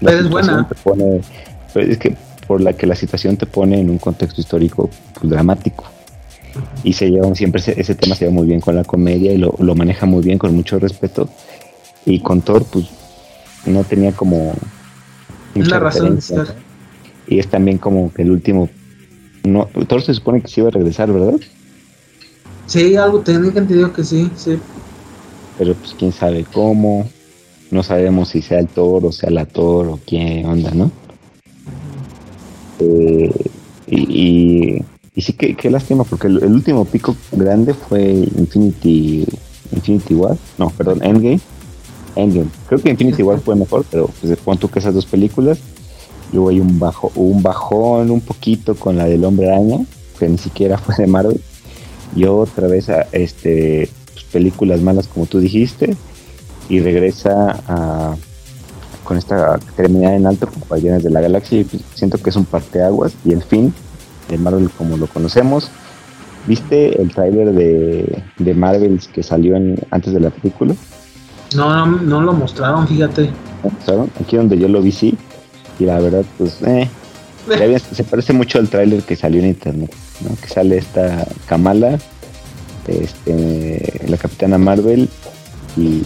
[0.00, 0.68] Pero es buena.
[0.82, 1.20] Pone,
[1.76, 2.16] es que
[2.46, 5.84] por la que la situación te pone en un contexto histórico pues, dramático.
[6.84, 9.52] Y se lleva siempre ese, tema se lleva muy bien con la comedia y lo,
[9.74, 11.28] maneja muy bien con mucho respeto.
[12.04, 12.86] Y con Thor, pues
[13.66, 14.54] no tenía como.
[15.54, 16.18] Mucha razón
[17.26, 18.68] Y es también como que el último.
[19.44, 21.38] No, Thor se supone que sí iba a regresar, ¿verdad?
[22.66, 24.58] Sí, algo tenía entendido que sí, sí.
[25.58, 27.08] Pero pues quién sabe cómo.
[27.70, 30.90] No sabemos si sea el Thor o sea la Thor o quién onda, ¿no?
[32.80, 34.82] Y,
[35.14, 39.26] y, sí que qué lástima, porque el, último pico grande fue Infinity
[39.72, 41.40] Infinity War, no, perdón, Endgame.
[42.14, 42.48] Endgame.
[42.68, 45.58] Creo que Infinity War fue mejor, pero pues pon tú que esas dos películas.
[46.32, 49.78] Luego hay un bajo, un bajón un poquito con la del Hombre Araña,
[50.18, 51.40] que ni siquiera fue de Marvel.
[52.14, 55.96] Y otra vez a este pues, películas malas como tú dijiste.
[56.68, 58.16] Y regresa a,
[59.06, 61.60] con esta terminada en alto con Guardianes de la Galaxia.
[61.60, 63.72] Y pues, siento que es un parteaguas y el fin
[64.28, 65.70] de Marvel como lo conocemos.
[66.46, 70.74] ¿Viste el tráiler de, de Marvel que salió en, antes de la película?
[71.54, 73.30] No, no, no lo mostraron, fíjate.
[73.62, 74.10] ¿Mostraron?
[74.20, 75.16] Aquí donde yo lo vi sí.
[75.78, 76.88] Y la verdad, pues, eh,
[77.92, 80.36] se parece mucho al tráiler que salió en internet, ¿no?
[80.40, 81.98] Que sale esta Kamala,
[82.86, 85.08] este, la Capitana Marvel
[85.76, 86.02] y,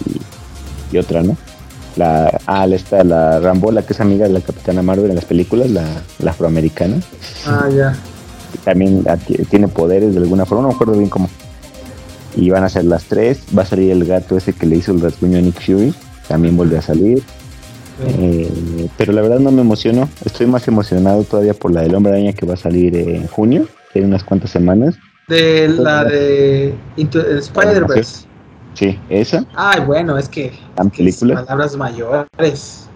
[0.93, 1.37] y otra, ¿no?
[1.97, 5.71] La, ah, esta, la Rambola, que es amiga de la Capitana Marvel en las películas,
[5.71, 5.85] la,
[6.19, 6.97] la afroamericana.
[7.47, 7.97] Ah, ya.
[8.65, 9.05] También
[9.49, 11.29] tiene poderes de alguna forma, no me acuerdo bien cómo.
[12.37, 13.41] Y van a ser las tres.
[13.57, 15.95] Va a salir el gato ese que le hizo el rasguño a Nick Fury.
[16.29, 17.23] También vuelve a salir.
[18.07, 20.09] Eh, pero la verdad no me emociono.
[20.25, 23.67] Estoy más emocionado todavía por la del Hombre Araña que va a salir en junio,
[23.95, 24.95] en unas cuantas semanas.
[25.29, 28.30] De la de Spider-Verse.
[28.75, 29.45] Sí, esa.
[29.55, 32.89] Ay, bueno, es que, palabras mayores.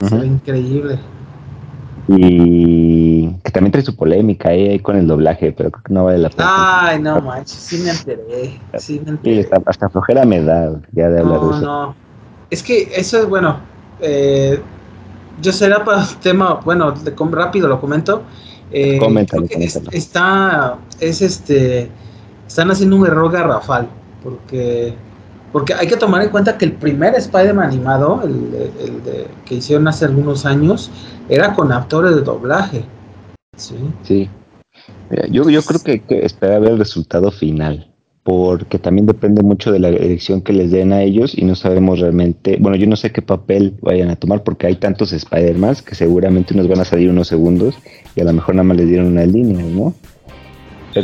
[0.00, 0.98] increíble.
[2.08, 6.18] Y que también trae su polémica eh, con el doblaje, pero creo que no vale
[6.18, 6.88] la pena.
[6.88, 8.60] Ay, no manches, sí me enteré.
[8.78, 9.48] Sí me enteré.
[9.66, 11.60] hasta, flojera me da ya de hablar de eso.
[11.60, 11.94] No,
[12.50, 13.58] es que eso es bueno.
[14.00, 14.60] Eh,
[15.42, 16.94] yo será para el tema, bueno,
[17.30, 18.22] rápido lo comento.
[18.70, 19.46] Eh, coméntalo,
[19.92, 21.88] está, es este,
[22.46, 23.88] están haciendo un error garrafal,
[24.26, 24.94] porque
[25.52, 28.50] porque hay que tomar en cuenta que el primer Spider-Man animado, el,
[29.04, 30.90] de, que hicieron hace algunos años,
[31.28, 32.84] era con actores de doblaje.
[33.56, 33.76] Sí.
[34.02, 34.30] Sí.
[35.30, 37.90] Yo, yo creo que que esperar el resultado final,
[38.22, 42.00] porque también depende mucho de la elección que les den a ellos y no sabemos
[42.00, 45.94] realmente, bueno, yo no sé qué papel vayan a tomar porque hay tantos Spider-Man que
[45.94, 47.76] seguramente nos van a salir unos segundos
[48.14, 49.94] y a lo mejor nada más les dieron una línea, ¿no?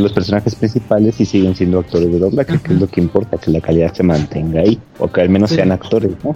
[0.00, 3.50] Los personajes principales y siguen siendo actores de doblaje, que es lo que importa, que
[3.50, 6.35] la calidad se mantenga ahí, o que al menos sean actores, ¿no?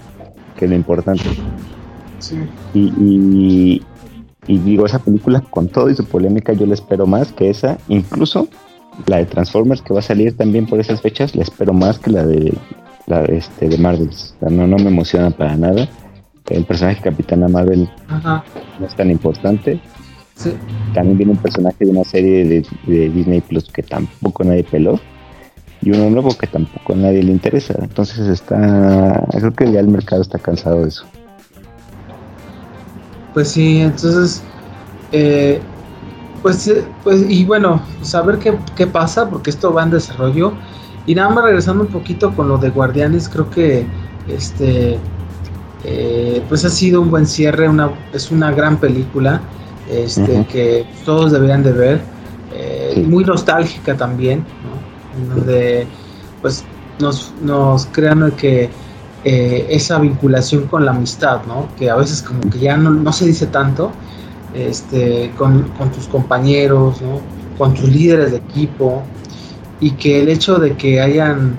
[0.56, 1.24] Que es lo importante.
[2.18, 2.36] Sí.
[2.74, 3.82] Y,
[4.46, 7.78] y, digo, esa película con todo y su polémica yo la espero más que esa,
[7.88, 8.48] incluso
[9.06, 12.10] la de Transformers que va a salir también por esas fechas, la espero más que
[12.10, 12.54] la de
[13.06, 14.10] la de, este, de Marvel.
[14.40, 15.88] no, no me emociona para nada.
[16.48, 19.80] El personaje Capitana Marvel no es tan importante.
[20.94, 22.44] También viene un personaje de una serie
[22.86, 25.00] de, Disney Plus que tampoco nadie peló
[25.82, 27.74] y uno nuevo que tampoco a nadie le interesa.
[27.80, 31.04] Entonces está, creo que ya el mercado está cansado de eso.
[33.34, 34.42] Pues sí, entonces,
[35.12, 35.60] eh,
[36.42, 36.72] pues,
[37.04, 40.54] pues, y bueno, saber qué, qué pasa, porque esto va en desarrollo.
[41.06, 43.86] Y nada más regresando un poquito con lo de Guardianes, creo que
[44.28, 44.98] este,
[45.84, 49.40] eh, pues ha sido un buen cierre, una, es una gran película
[49.90, 52.00] este, que todos deberían de ver,
[52.52, 54.44] eh, muy nostálgica también,
[55.28, 55.86] donde
[56.42, 56.64] pues
[56.98, 58.70] nos, nos crean que
[59.24, 61.68] eh, esa vinculación con la amistad, ¿no?
[61.76, 63.90] que a veces como que ya no, se dice tanto,
[64.54, 67.02] este, con, tus compañeros,
[67.58, 69.02] con tus líderes de equipo,
[69.80, 71.58] y que el hecho de que hayan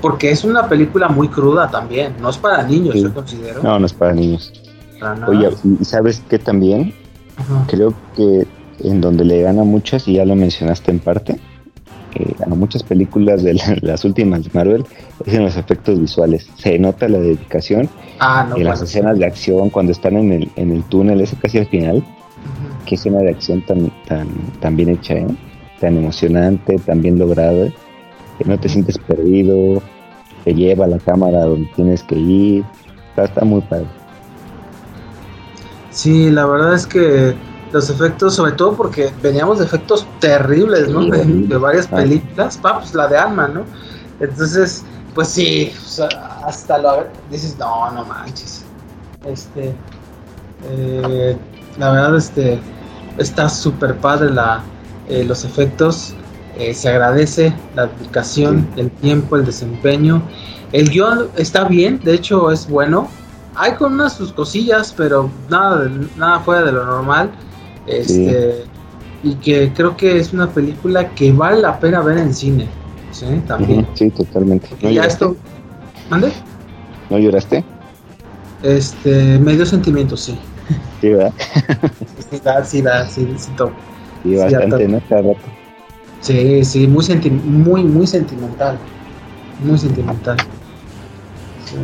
[0.00, 3.62] porque es una película muy cruda también, no es para niños, yo considero.
[3.62, 4.52] No, no es para niños.
[5.26, 5.50] Oye,
[5.80, 6.92] ¿y sabes qué también?
[7.68, 8.46] Creo que
[8.80, 11.38] en donde le gana muchas, y ya lo mencionaste en parte,
[12.14, 14.84] eh, a muchas películas de las últimas de Marvel
[15.26, 16.48] es en los efectos visuales.
[16.56, 17.88] Se nota la dedicación
[18.20, 21.58] ah, en las escenas de acción cuando están en el, en el túnel, ese casi
[21.58, 22.04] al final.
[22.86, 24.28] Qué escena de acción tan, tan,
[24.60, 25.26] tan bien hecha, ¿eh?
[25.80, 27.68] tan emocionante, tan bien lograda.
[28.38, 29.82] Que no te sientes perdido,
[30.44, 32.64] te lleva la cámara donde tienes que ir.
[33.10, 33.97] Está, está muy padre.
[35.90, 37.34] Sí, la verdad es que
[37.72, 41.06] los efectos, sobre todo porque veníamos de efectos terribles, ¿no?
[41.06, 43.64] De, varias películas, pa, pues la de Alma, ¿no?
[44.20, 45.72] Entonces, pues sí,
[46.44, 48.64] hasta lo dices, no, no manches.
[49.26, 49.74] Este,
[50.70, 51.36] eh,
[51.78, 52.58] la verdad, este,
[53.18, 54.62] está súper padre la,
[55.08, 56.14] eh, los efectos,
[56.58, 60.22] eh, se agradece la aplicación, el tiempo, el desempeño.
[60.72, 63.08] El guion está bien, de hecho es bueno,
[63.58, 67.30] hay con unas sus cosillas, pero nada, nada fuera de lo normal.
[67.86, 68.64] Este,
[69.24, 72.68] Y que creo que es una película que vale la pena ver en cine.
[73.10, 73.84] Sí, también.
[73.94, 74.68] Sí, totalmente.
[74.80, 75.34] ¿No ya esto.
[76.08, 76.32] ¿Mande?
[77.10, 77.64] ¿No lloraste?
[78.62, 80.38] Este, medio sentimiento, sí.
[81.00, 81.32] Sí, ¿verdad?
[82.30, 83.50] sí, da, sí, da, sí, sí,
[84.22, 85.00] Sí, bastante, ¿no?
[85.08, 85.40] Cada rato.
[86.20, 87.04] Sí, sí, muy,
[87.44, 88.78] muy, muy sentimental.
[89.64, 90.36] Muy sentimental.
[91.64, 91.76] Sí.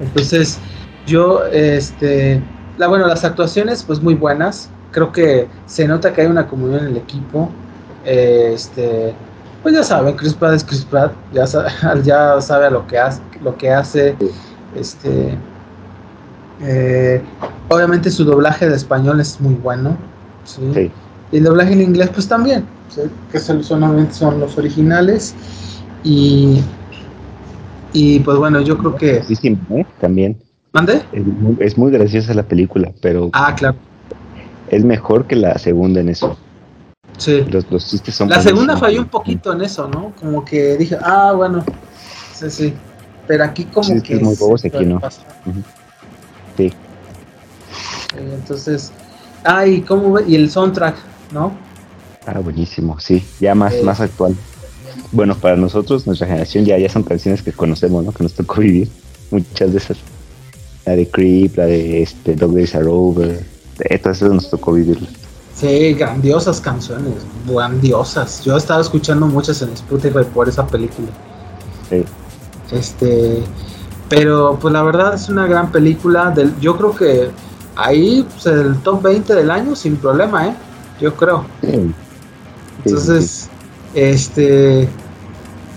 [0.00, 0.58] Entonces,
[1.06, 2.42] yo, este,
[2.78, 4.70] la, bueno, las actuaciones, pues muy buenas.
[4.90, 7.50] Creo que se nota que hay una comunión en el equipo.
[8.04, 9.14] este,
[9.62, 11.70] pues ya saben, Chris Pratt es Chris Pratt, ya sabe,
[12.02, 14.16] ya sabe lo que hace, lo que hace.
[14.74, 15.36] Este,
[16.62, 17.22] eh,
[17.68, 19.96] obviamente su doblaje de español es muy bueno.
[20.44, 20.92] ¿sí?
[21.32, 22.64] Y el doblaje en inglés, pues también,
[23.30, 25.34] que solamente son los originales.
[26.02, 26.62] Y,
[27.92, 29.22] y pues bueno, yo creo que.
[29.24, 29.86] Sí, sí, ¿eh?
[30.00, 30.38] También.
[30.72, 31.02] ¿Mande?
[31.58, 33.30] Es muy, graciosa la película, pero.
[33.32, 33.76] Ah, claro.
[34.68, 36.38] Es mejor que la segunda en eso.
[37.18, 37.44] Sí.
[37.50, 38.28] Los, chistes son.
[38.28, 40.12] La segunda falló un poquito en eso, ¿no?
[40.20, 41.64] Como que dije, ah, bueno.
[42.32, 42.74] Sí, sí.
[43.26, 44.14] Pero aquí, como que.
[44.14, 45.00] Es muy bobos aquí, ¿no?
[46.56, 46.72] Sí.
[48.16, 48.92] Entonces.
[49.44, 50.96] Ah, y, cómo, y el soundtrack,
[51.32, 51.52] ¿no?
[52.26, 53.24] Ah, buenísimo, sí.
[53.40, 54.36] Ya más, más actual
[55.12, 58.12] bueno, para nosotros, nuestra generación, ya, ya son canciones que conocemos, ¿no?
[58.12, 58.88] Que nos tocó vivir.
[59.30, 59.98] Muchas de esas.
[60.86, 63.44] La de Creep, la de este, Dog Days Are Over.
[63.78, 65.10] De, todas esas nos tocó vivirlas.
[65.54, 67.14] Sí, grandiosas canciones,
[67.46, 68.42] grandiosas.
[68.44, 71.08] Yo estaba escuchando muchas en Spotify por esa película.
[71.90, 72.04] Sí.
[72.72, 73.42] Este,
[74.08, 76.30] pero pues la verdad es una gran película.
[76.30, 77.30] Del, yo creo que
[77.76, 80.54] ahí, pues el top 20 del año sin problema, ¿eh?
[81.00, 81.44] Yo creo.
[81.60, 81.92] Sí.
[82.84, 83.48] Entonces,
[83.94, 84.88] este,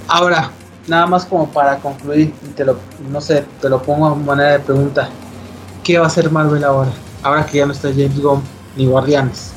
[0.08, 0.52] ahora,
[0.88, 2.78] nada más como para concluir, te lo,
[3.10, 5.10] no sé, te lo pongo a manera de pregunta.
[5.84, 6.92] ¿Qué va a hacer Marvel ahora?
[7.22, 8.42] Ahora que ya no está James Gunn
[8.76, 9.52] ni Guardianes.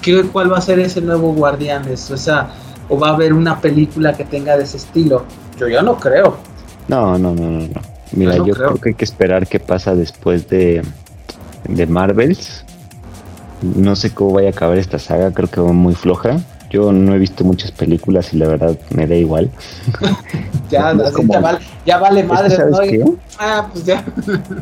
[0.00, 2.10] ¿Qué, ¿Cuál va a ser ese nuevo Guardianes?
[2.10, 2.50] O sea,
[2.88, 5.24] ¿o va a haber una película que tenga de ese estilo?
[5.58, 6.36] Yo ya no creo.
[6.88, 7.68] No, no, no, no.
[8.12, 8.74] Mira, yo, creo.
[8.76, 10.82] que hay que esperar qué pasa después de,
[11.68, 12.64] de Marvels.
[13.62, 16.38] No sé cómo vaya a acabar esta saga, creo que va muy floja.
[16.72, 19.50] Yo no he visto muchas películas y la verdad me da igual.
[20.70, 20.94] ya,
[21.84, 22.56] ya, vale, madre,
[22.98, 23.16] ¿no?
[23.38, 24.04] Ah, pues ya.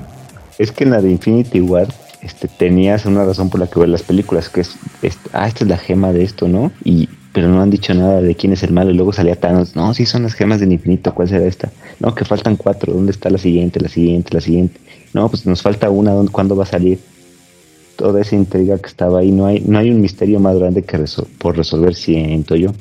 [0.59, 1.87] es que en la de Infinity War
[2.20, 4.77] este, tenías una razón por la que ver las películas, que es,
[5.33, 6.73] ah, esta es la gema de esto, ¿no?
[6.85, 8.90] Y pero no han dicho nada de quién es el malo.
[8.90, 11.70] Y luego salía Thanos, no, sí son las gemas del infinito, ¿cuál será esta?
[12.01, 14.81] No, que faltan cuatro, ¿dónde está la siguiente, la siguiente, la siguiente?
[15.14, 16.99] No, pues nos falta una, ¿cuándo va a salir?
[18.01, 19.31] Toda esa intriga que estaba ahí.
[19.31, 21.05] No hay, no hay un misterio más grande que
[21.37, 22.73] por resolver, siento yo.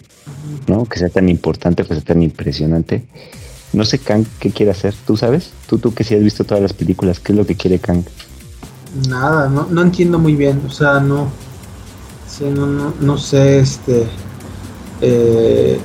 [0.66, 0.86] ¿no?
[0.86, 3.04] Que sea tan importante, que sea tan impresionante.
[3.74, 5.52] No sé Kang qué quiere hacer, ¿tú sabes?
[5.68, 8.04] Tú, tú que sí has visto todas las películas, ¿qué es lo que quiere Kang?
[9.10, 11.28] Nada, no, no entiendo muy bien, o sea, no,
[12.42, 14.08] no, no, no sé, este,
[15.02, 15.78] eh,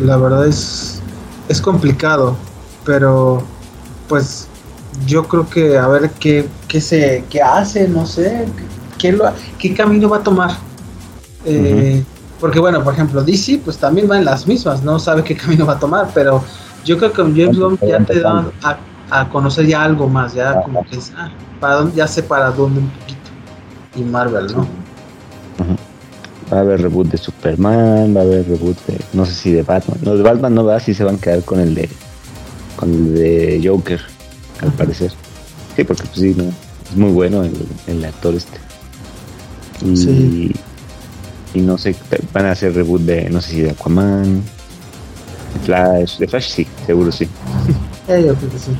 [0.00, 1.00] la verdad es,
[1.48, 2.36] es complicado,
[2.84, 3.42] pero
[4.08, 4.48] pues
[5.06, 8.46] yo creo que a ver qué, qué se qué hace, no sé,
[8.98, 10.52] qué, lo, qué camino va a tomar.
[11.44, 12.02] Eh,
[12.40, 15.66] porque bueno, por ejemplo, DC pues también va en las mismas, no sabe qué camino
[15.66, 16.42] va a tomar, pero
[16.84, 18.78] yo creo que con James Bond ya te dan a,
[19.10, 21.30] a, conocer ya algo más, ya como que ah,
[21.60, 23.20] para dónde, ya sé para dónde un poquito.
[23.96, 24.66] Y Marvel, ¿no?
[26.52, 29.62] Va a haber reboot de Superman, va a haber reboot de, no sé si de
[29.62, 29.98] Batman.
[30.02, 31.88] No, de Batman no va, si se van a quedar con el de,
[32.76, 34.13] con el de Joker
[34.60, 35.12] al parecer.
[35.76, 36.44] Sí, porque pues sí, ¿no?
[36.44, 38.58] es muy bueno el, actor este.
[39.84, 40.54] Y,
[41.54, 41.94] y no sé,
[42.32, 44.42] van a hacer reboot de, no sé si de Aquaman,
[45.64, 47.28] Flash, de Flash sí, seguro sí.
[48.08, 48.70] yo creo que sí.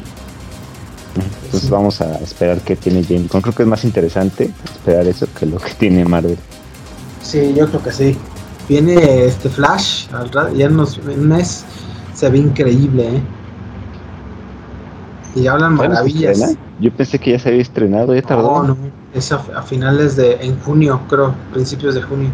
[1.44, 5.46] Entonces vamos a esperar qué tiene James Creo que es más interesante esperar eso que
[5.46, 6.36] lo que tiene Marvel.
[7.22, 8.16] Sí, yo creo que sí.
[8.68, 10.06] Viene este Flash,
[10.56, 11.64] ya en un mes
[12.14, 13.22] se ve increíble, ¿eh?
[15.34, 16.56] Y hablan maravillas.
[16.80, 18.62] Yo pensé que ya se había estrenado, ya tardó.
[18.62, 18.76] No, no,
[19.14, 22.30] es a, finales de, en junio, creo, principios de junio.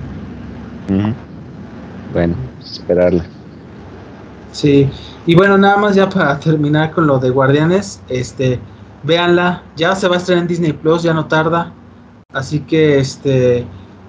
[2.12, 3.24] Bueno, pues esperarla.
[4.52, 4.90] Sí,
[5.26, 8.58] y bueno, nada más ya para terminar con lo de Guardianes, este,
[9.04, 11.72] véanla, ya se va a estrenar en Disney Plus, ya no tarda,
[12.32, 13.64] así que este,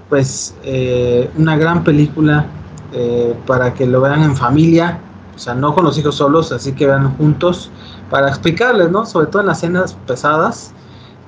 [0.09, 2.45] pues, eh, una gran película
[2.91, 4.99] eh, para que lo vean en familia,
[5.35, 7.69] o sea, no con los hijos solos, así que vean juntos
[8.11, 9.05] para explicarles, ¿no?
[9.05, 10.73] Sobre todo en las escenas pesadas,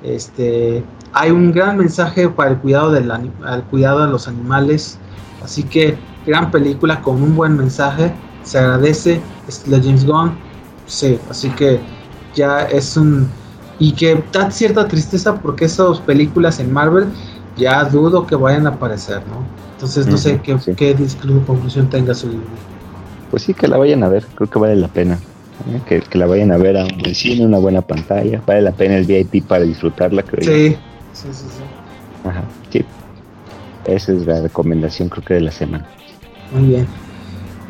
[0.03, 3.09] este, hay un gran mensaje para el cuidado, del,
[3.71, 4.99] cuidado de los animales,
[5.41, 8.13] así que gran película con un buen mensaje,
[8.43, 10.33] se agradece, es la James Gunn,
[10.85, 11.79] sí, así que
[12.35, 13.29] ya es un...
[13.79, 17.07] Y que da cierta tristeza porque esas películas en Marvel
[17.57, 19.45] ya dudo que vayan a aparecer, ¿no?
[19.73, 20.95] Entonces no sé qué, qué
[21.45, 22.29] conclusión tenga su
[23.31, 25.17] Pues sí, que la vayan a ver, creo que vale la pena.
[25.69, 26.01] ¿Eh?
[26.09, 28.41] que, la vayan a ver a un cine, una buena pantalla.
[28.45, 30.75] Vale la pena el VIP para disfrutarla, creo sí.
[31.13, 32.27] Sí, sí, sí.
[32.27, 32.85] Ajá, sí.
[33.85, 35.87] Esa es la recomendación, creo que de la semana.
[36.53, 36.87] Muy bien.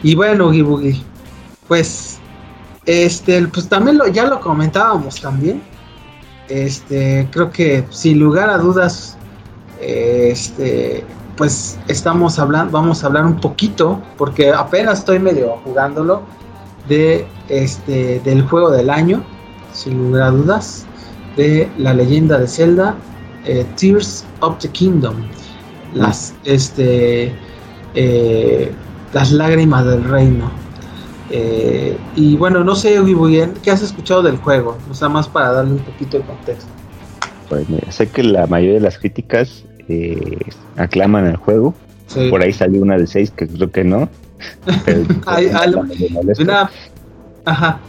[0.04, 1.02] Y bueno, Gibugi,
[1.68, 2.20] pues
[2.86, 5.62] Este, pues también lo, ya lo comentábamos también.
[6.50, 9.18] Este, creo que sin lugar a dudas,
[9.82, 11.04] este,
[11.38, 16.24] pues estamos hablando, vamos a hablar un poquito, porque apenas estoy medio jugándolo,
[16.88, 19.24] de este, del juego del año,
[19.72, 20.86] sin lugar a dudas,
[21.36, 22.96] de la leyenda de Zelda,
[23.46, 25.16] eh, Tears of the Kingdom,
[25.94, 27.34] las, este,
[27.96, 28.72] eh,
[29.14, 30.52] las lágrimas del reino.
[31.30, 34.78] Eh, y bueno, no sé muy bien, ¿qué has escuchado del juego?
[34.90, 36.70] O sea, más para darle un poquito de contexto.
[37.50, 39.66] Pues mira, sé que la mayoría de las críticas
[40.78, 41.74] aclaman el juego.
[42.30, 44.08] Por ahí salió una de 6 que creo que no.
[47.46, 47.80] Ajá.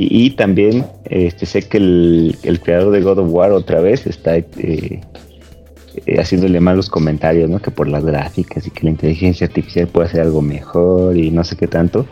[0.00, 4.46] Y, también este, sé que el, creador de God of War otra vez está eh,
[4.56, 7.58] eh, haciéndole malos comentarios, ¿no?
[7.58, 11.42] Que por las gráficas y que la inteligencia artificial puede hacer algo mejor y no
[11.42, 12.06] sé qué tanto.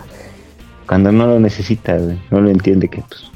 [0.89, 1.97] Cuando no lo necesita,
[2.31, 3.31] no lo entiende que pues,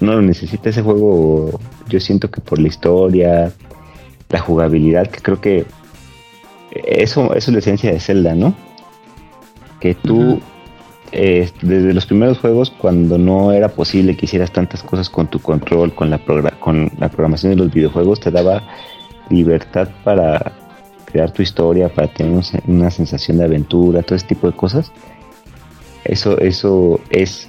[0.00, 1.60] no lo necesita ese juego.
[1.88, 3.52] Yo siento que por la historia,
[4.30, 5.66] la jugabilidad, que creo que
[6.84, 8.54] eso, es la esencia de Zelda, ¿no?
[9.80, 10.40] Que tú,
[11.12, 15.40] eh, desde los primeros juegos, cuando no era posible que hicieras tantas cosas con tu
[15.40, 18.62] control, con la, con la programación de los videojuegos, te daba
[19.30, 20.52] libertad para
[21.04, 24.92] crear tu historia, para tener una sensación de aventura, todo ese tipo de cosas.
[26.04, 27.48] Eso, eso es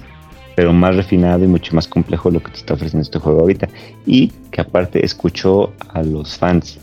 [0.58, 3.68] pero más refinado y mucho más complejo lo que te está ofreciendo este juego ahorita.
[4.04, 6.80] Y que aparte escuchó a los fans.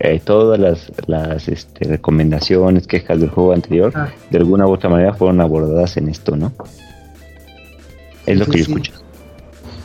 [0.00, 4.08] Eh, todas las, las este, recomendaciones, quejas del juego anterior, ah.
[4.30, 6.52] de alguna u otra manera fueron abordadas en esto, ¿no?
[8.26, 8.92] Es lo que yo escucho.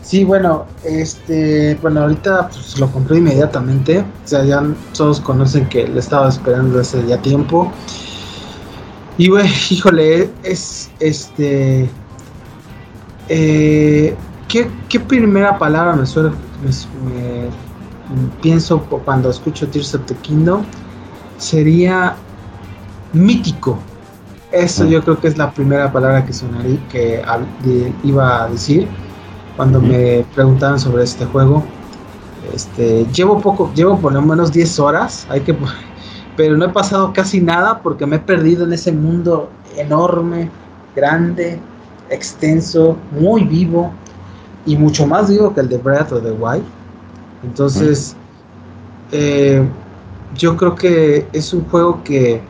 [0.02, 4.00] Sí, bueno, este, bueno, ahorita pues, lo compré inmediatamente.
[4.00, 4.64] O sea, ya
[4.96, 7.72] todos conocen que le estaba esperando ese ya tiempo.
[9.18, 11.90] Y, güey, híjole, es este
[13.30, 14.16] eh,
[14.48, 17.50] ¿qué, primera palabra me suele me,
[18.42, 20.64] pienso cuando escucho Tears of the Kingdom?
[21.38, 22.16] Sería
[23.14, 23.78] mítico.
[24.52, 27.24] Eso yo creo que es la primera palabra que sonaría, que
[28.04, 28.88] iba a decir
[29.56, 31.64] cuando me preguntaban sobre este juego.
[32.54, 35.58] Este, llevo poco, llevo por lo menos 10 horas, hay que
[36.38, 40.50] pero no he pasado casi nada porque me he perdido en ese mundo enorme,
[40.96, 41.60] grande,
[42.10, 43.92] extenso, muy vivo
[44.66, 46.64] y mucho más vivo que el de Breath of the Wild.
[47.46, 48.16] Entonces,
[49.12, 49.64] eh,
[50.36, 52.42] yo creo que es un juego que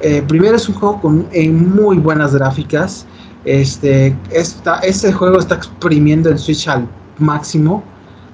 [0.00, 1.28] eh, primero es un juego con
[1.72, 3.06] muy buenas gráficas.
[3.44, 7.82] Este, esta, este juego está exprimiendo el Switch al máximo.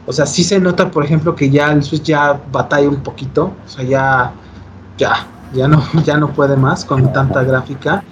[0.06, 3.52] O sea, sí se nota, por ejemplo, que ya el Switch ya batalla un poquito.
[3.66, 4.32] O sea, ya,
[4.96, 8.02] ya, ya no, ya no puede más con tanta gráfica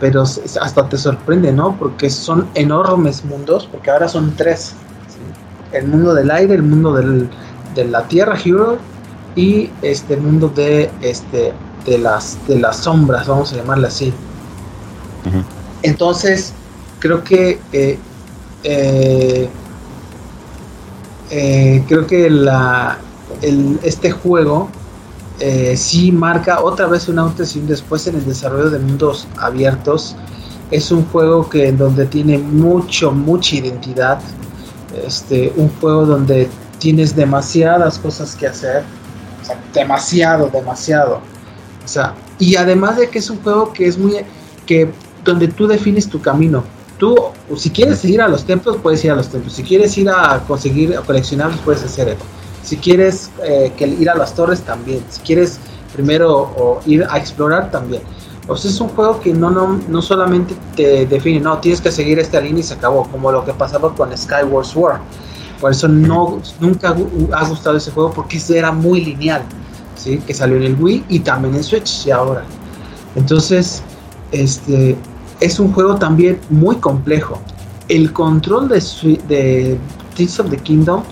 [0.00, 1.76] pero hasta te sorprende, ¿no?
[1.78, 4.74] Porque son enormes mundos, porque ahora son tres.
[5.72, 7.28] El mundo del aire, el mundo del,
[7.74, 8.78] de la tierra, Hero,
[9.36, 11.52] y este mundo de, este,
[11.86, 14.12] de, las, de las sombras, vamos a llamarle así.
[15.82, 16.52] Entonces,
[16.98, 17.98] creo que eh,
[18.64, 19.48] eh,
[21.30, 22.98] eh, creo que la,
[23.40, 24.68] el, este juego
[25.38, 29.26] eh, sí marca otra vez un antes y un después en el desarrollo de mundos
[29.38, 30.16] abiertos.
[30.70, 34.20] Es un juego que en donde tiene mucho, mucha identidad.
[35.06, 38.82] Este, un juego donde tienes demasiadas cosas que hacer.
[39.42, 41.20] O sea, demasiado, demasiado.
[41.84, 44.16] O sea, y además de que es un juego que es muy
[44.66, 44.90] que
[45.24, 46.64] donde tú defines tu camino.
[46.98, 47.16] Tú,
[47.56, 49.54] si quieres ir a los templos, puedes ir a los templos.
[49.54, 52.24] Si quieres ir a conseguir a coleccionarlos, puedes hacer eso
[52.62, 55.02] si quieres eh, que ir a las torres, también.
[55.08, 55.58] Si quieres
[55.92, 58.02] primero ir a explorar, también.
[58.50, 61.92] O sea, es un juego que no, no, no solamente te define, no, tienes que
[61.92, 64.98] seguir esta línea y se acabó, como lo que pasaba con Skyward Sword.
[65.60, 66.88] Por eso no, nunca
[67.32, 69.42] ha gustado ese juego porque era muy lineal,
[69.94, 70.18] ¿sí?
[70.26, 72.42] Que salió en el Wii y también en Switch y ahora.
[73.14, 73.84] Entonces,
[74.32, 74.96] este,
[75.38, 77.40] es un juego también muy complejo.
[77.86, 79.78] El control de,
[80.16, 81.04] Tears of the Kingdom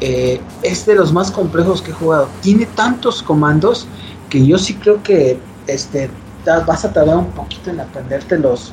[0.00, 2.26] eh, es de los más complejos que he jugado.
[2.40, 3.86] Tiene tantos comandos
[4.30, 6.08] que yo sí creo que este,
[6.44, 8.72] vas a tardar un poquito en aprenderte los,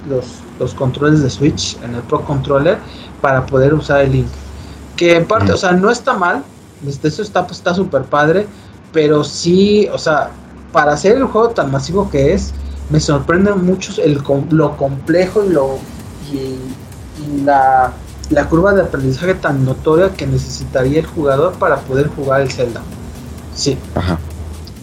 [0.59, 2.77] los, controles de Switch en el Pro Controller
[3.21, 4.27] para poder usar el Link.
[4.95, 6.43] Que en parte, o sea, no está mal,
[6.87, 8.47] este, eso está está súper padre,
[8.93, 10.31] pero sí, o sea,
[10.71, 12.53] para hacer el juego tan masivo que es,
[12.89, 15.77] me sorprende mucho el, lo complejo y lo
[16.31, 17.93] y la
[18.29, 22.81] la curva de aprendizaje tan notoria que necesitaría el jugador para poder jugar el Zelda.
[23.55, 23.77] Sí.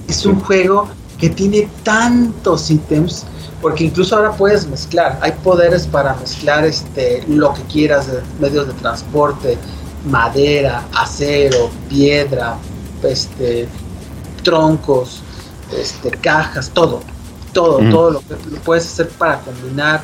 [0.08, 0.88] Es un juego
[1.24, 3.24] que tiene tantos ítems,
[3.62, 8.66] porque incluso ahora puedes mezclar, hay poderes para mezclar este, lo que quieras de medios
[8.66, 9.56] de transporte,
[10.06, 12.58] madera, acero, piedra,
[13.02, 13.66] este,
[14.42, 15.22] troncos,
[15.74, 17.00] este, cajas, todo,
[17.54, 20.02] todo, todo lo que lo puedes hacer para combinar.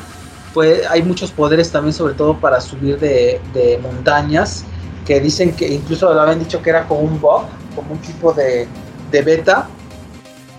[0.55, 4.65] Pues, hay muchos poderes también, sobre todo para subir de, montañas,
[5.05, 7.43] que dicen que incluso lo habían dicho que era como un bug,
[7.75, 8.67] como un tipo de,
[9.11, 9.67] de beta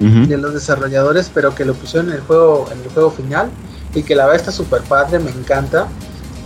[0.02, 3.50] de los desarrolladores, pero que lo pusieron en el juego, en el juego final
[3.94, 5.86] y que la verdad está súper padre, me encanta.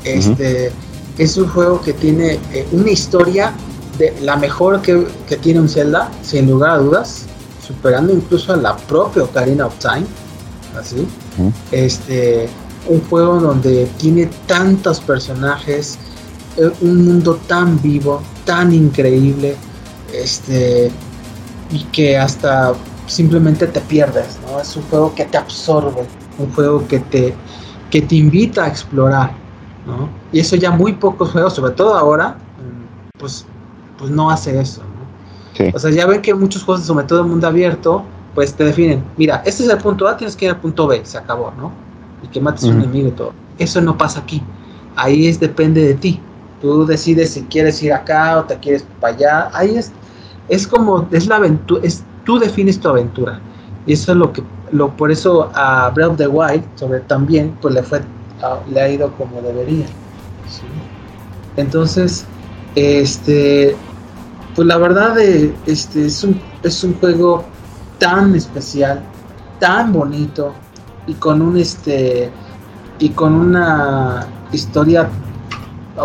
[0.04, 0.72] Este
[1.18, 3.52] es un juego que tiene eh, una historia
[3.98, 7.24] de la mejor que, que, tiene un Zelda, sin lugar a dudas,
[7.66, 10.06] superando incluso a la propia Ocarina of Time,
[10.78, 11.06] así.
[11.72, 12.48] Este
[12.88, 15.98] un juego donde tiene tantos personajes,
[16.56, 19.56] eh, un mundo tan vivo, tan increíble,
[20.12, 20.90] este
[21.70, 22.74] y que hasta
[23.06, 24.60] simplemente te pierdes, ¿no?
[24.60, 26.06] Es un juego que te absorbe,
[26.38, 27.34] un juego que te,
[27.90, 29.32] que te invita a explorar,
[29.86, 30.08] ¿no?
[30.32, 33.46] Y eso ya muy pocos juegos, sobre todo ahora, mm, pues,
[33.98, 34.96] pues no hace eso, ¿no?
[35.74, 38.04] O sea, ya ven que muchos juegos, sobre todo en mundo abierto,
[38.34, 41.00] pues te definen, mira, este es el punto A, tienes que ir al punto B,
[41.04, 41.72] se acabó, ¿no?
[42.22, 43.32] Y que mates a un enemigo y todo.
[43.58, 44.42] Eso no pasa aquí.
[44.96, 46.20] Ahí es depende de ti.
[46.60, 49.50] Tú decides si quieres ir acá o te quieres para allá.
[49.54, 49.92] Ahí es,
[50.48, 53.40] es como, es la aventura, es tú defines tu aventura.
[53.86, 57.56] Y eso es lo que, lo, por eso a Breath of the Wild, sobre también,
[57.62, 58.02] pues le fue,
[58.70, 59.86] le ha ido como debería.
[61.56, 62.26] Entonces,
[62.74, 63.74] este,
[64.54, 67.44] pues la verdad, eh, este, es un, es un juego
[67.98, 69.00] tan especial,
[69.60, 70.52] tan bonito,
[71.06, 72.30] y con un, este,
[72.98, 75.08] y con una historia,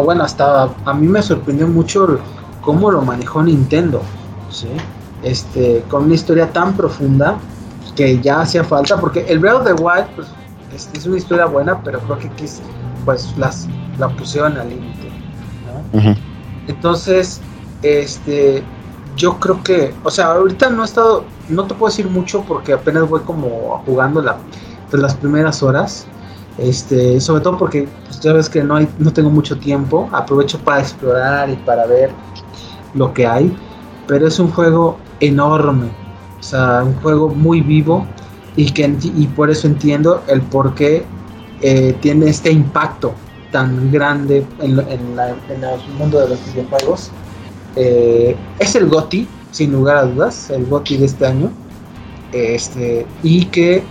[0.05, 2.19] bueno, hasta a mí me sorprendió mucho
[2.61, 4.01] cómo lo manejó Nintendo,
[4.49, 4.67] ¿sí?
[5.23, 7.37] Este, con una historia tan profunda
[7.95, 10.27] que ya hacía falta, porque el Breath of the Wild pues,
[10.73, 12.29] es, una historia buena, pero creo que
[13.05, 13.67] pues las,
[13.97, 15.11] la pusieron al límite.
[16.67, 17.41] Entonces,
[17.81, 18.63] este,
[19.15, 22.73] yo creo que, o sea, ahorita no he estado, no te puedo decir mucho porque
[22.73, 24.37] apenas voy como jugando la,
[24.89, 26.07] pues, las primeras horas.
[26.57, 30.59] Este, sobre todo porque pues, ya ves que no hay, no tengo mucho tiempo, aprovecho
[30.59, 32.11] para explorar y para ver
[32.93, 33.55] lo que hay,
[34.05, 35.89] pero es un juego enorme,
[36.39, 38.05] o sea, un juego muy vivo
[38.55, 41.05] y, que, y por eso entiendo el por qué
[41.61, 43.13] eh, tiene este impacto
[43.51, 47.11] tan grande en, el mundo de los videojuegos.
[47.75, 51.51] Eh, es el GOTI, sin lugar a dudas, el GOTI de este año.
[52.33, 53.83] Este, y que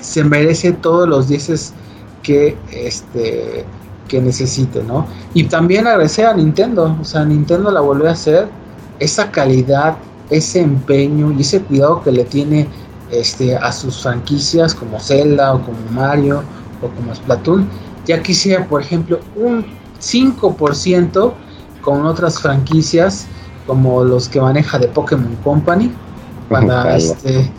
[0.00, 1.72] se merece todos los dices
[2.22, 3.64] que este
[4.08, 5.06] que necesite, ¿no?
[5.34, 8.48] Y también agradecer a Nintendo, o sea, Nintendo la volvió a hacer,
[9.00, 9.96] esa calidad
[10.30, 12.68] ese empeño y ese cuidado que le tiene
[13.10, 16.42] este, a sus franquicias como Zelda o como Mario
[16.82, 17.68] o como Splatoon,
[18.06, 19.64] ya quisiera, por ejemplo, un
[20.00, 21.32] 5%
[21.80, 23.26] con otras franquicias
[23.66, 25.92] como los que maneja de Pokémon Company
[26.48, 27.50] para, este,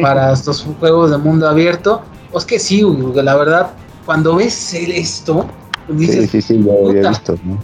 [0.00, 2.02] para estos juegos de mundo abierto.
[2.32, 2.82] Pues que sí,
[3.14, 3.70] la verdad,
[4.04, 5.46] cuando ves esto,
[5.88, 6.62] dices, sí, sí,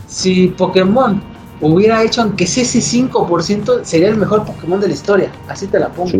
[0.06, 1.22] sí, Pokémon
[1.62, 5.30] hubiera hecho, aunque sea ese 5%, sería el mejor Pokémon de la historia.
[5.48, 6.10] Así te la pongo.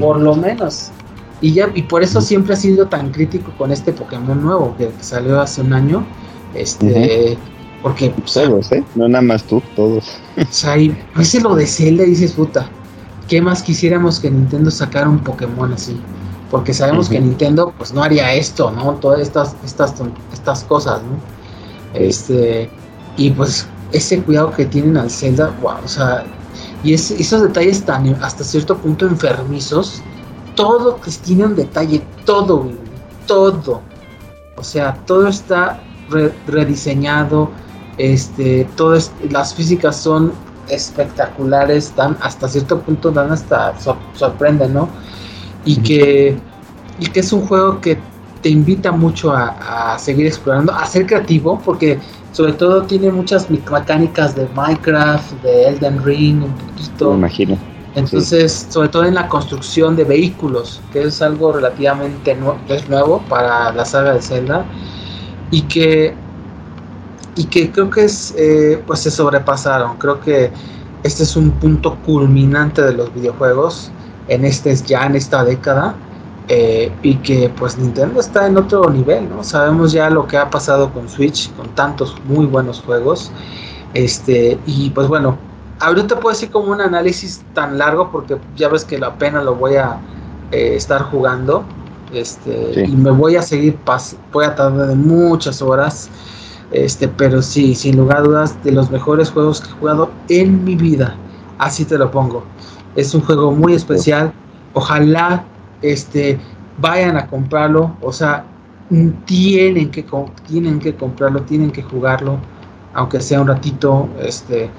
[0.00, 0.90] por lo menos.
[1.40, 4.90] Y ya, y por eso siempre ha sido tan crítico con este Pokémon nuevo que,
[5.00, 6.06] salió hace un año.
[6.54, 7.36] Este.
[7.82, 8.10] Porque.
[8.10, 8.84] Pues, todos, ¿eh?
[8.94, 10.04] No nada más tú, todos.
[10.36, 10.94] O sea, y
[11.42, 12.70] lo de Zelda y dices, puta.
[13.28, 15.96] ¿Qué más quisiéramos que Nintendo sacara un Pokémon así?
[16.50, 18.92] Porque sabemos que Nintendo, pues no haría esto, ¿no?
[18.96, 19.94] Todas estas, estas,
[20.32, 21.98] estas cosas, ¿no?
[21.98, 22.70] Este.
[23.16, 26.24] Y pues ese cuidado que tienen al Zelda, wow, o sea,
[26.84, 30.02] y esos detalles tan hasta cierto punto enfermizos,
[30.54, 32.70] todo que tiene un detalle, todo,
[33.26, 33.80] todo.
[34.56, 35.80] O sea, todo está
[36.46, 37.50] rediseñado,
[37.98, 40.32] este, todas las físicas son
[40.68, 43.74] espectaculares, dan hasta cierto punto dan hasta
[44.14, 44.88] sorprenden, ¿no?
[45.64, 46.36] Y que
[46.98, 47.98] y que es un juego que
[48.42, 51.98] te invita mucho a, a seguir explorando, a ser creativo, porque
[52.32, 57.10] sobre todo tiene muchas mecánicas de Minecraft, de Elden Ring, un poquito.
[57.10, 57.58] Me imagino.
[57.94, 62.36] Entonces, sobre todo en la construcción de vehículos, que es algo relativamente
[62.68, 64.64] es nuevo para la saga de Zelda
[65.50, 66.14] y que
[67.34, 69.98] y que creo que es eh, pues se sobrepasaron.
[69.98, 70.50] Creo que
[71.02, 73.90] este es un punto culminante de los videojuegos
[74.28, 75.94] en este ya en esta década
[76.48, 79.44] eh, y que pues Nintendo está en otro nivel, ¿no?
[79.44, 83.30] Sabemos ya lo que ha pasado con Switch, con tantos muy buenos juegos.
[83.94, 85.38] Este, y pues bueno,
[85.80, 89.54] ahorita puedo decir como un análisis tan largo porque ya ves que la pena lo
[89.54, 89.98] voy a,
[90.50, 91.64] eh, estar jugando.
[92.12, 93.78] Este, y me voy a seguir,
[94.32, 96.10] voy a tardar de muchas horas.
[96.72, 100.64] Este, pero sí, sin lugar a dudas, de los mejores juegos que he jugado en
[100.64, 101.16] mi vida.
[101.58, 102.42] Así te lo pongo.
[102.96, 104.32] Es un juego muy especial.
[104.74, 105.44] Ojalá
[105.82, 106.38] este,
[106.78, 107.96] vayan a comprarlo.
[108.00, 108.44] O sea,
[109.24, 110.04] tienen que,
[110.46, 112.38] tienen que comprarlo, tienen que jugarlo,
[112.94, 114.08] aunque sea un ratito.
[114.20, 114.70] Este,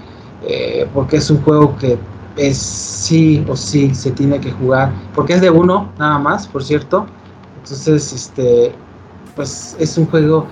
[0.46, 1.98] eh, porque es un juego que
[2.36, 4.92] es sí o sí se tiene que jugar.
[5.14, 7.06] Porque es de uno, nada más, por cierto.
[7.62, 8.74] Entonces, este,
[9.36, 10.48] pues es un juego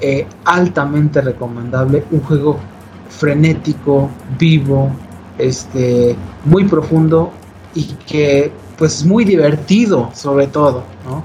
[0.00, 2.58] eh, altamente recomendable, un juego
[3.08, 4.90] frenético, vivo,
[5.38, 7.32] este, muy profundo
[7.74, 11.22] y que pues muy divertido sobre todo, ¿no?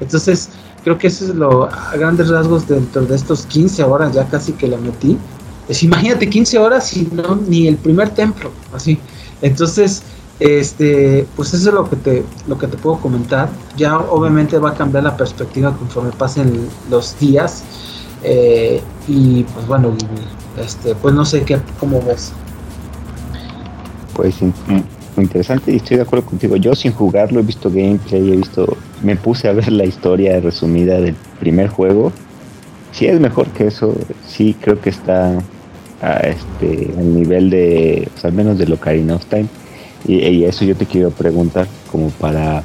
[0.00, 0.50] Entonces,
[0.82, 4.52] creo que eso es lo a grandes rasgos dentro de estos 15 horas ya casi
[4.52, 5.16] que le metí.
[5.66, 8.98] Pues imagínate 15 horas y no ni el primer templo, así.
[9.40, 10.02] Entonces,
[10.40, 13.48] este, pues eso es lo que te lo que te puedo comentar.
[13.76, 17.64] Ya obviamente va a cambiar la perspectiva conforme pasen los días.
[18.22, 19.94] Eh, y pues bueno,
[20.58, 22.32] este, pues no sé qué cómo ves.
[24.14, 24.36] Pues
[25.16, 26.56] muy interesante y estoy de acuerdo contigo.
[26.56, 31.00] Yo sin jugarlo he visto gameplay, he visto, me puse a ver la historia resumida
[31.00, 32.12] del primer juego.
[32.92, 33.94] Si es mejor que eso,
[34.26, 35.38] sí creo que está
[36.00, 39.46] a este al nivel de, al menos de Ocarina of Time.
[40.06, 42.62] Y, eso yo te quiero preguntar como para,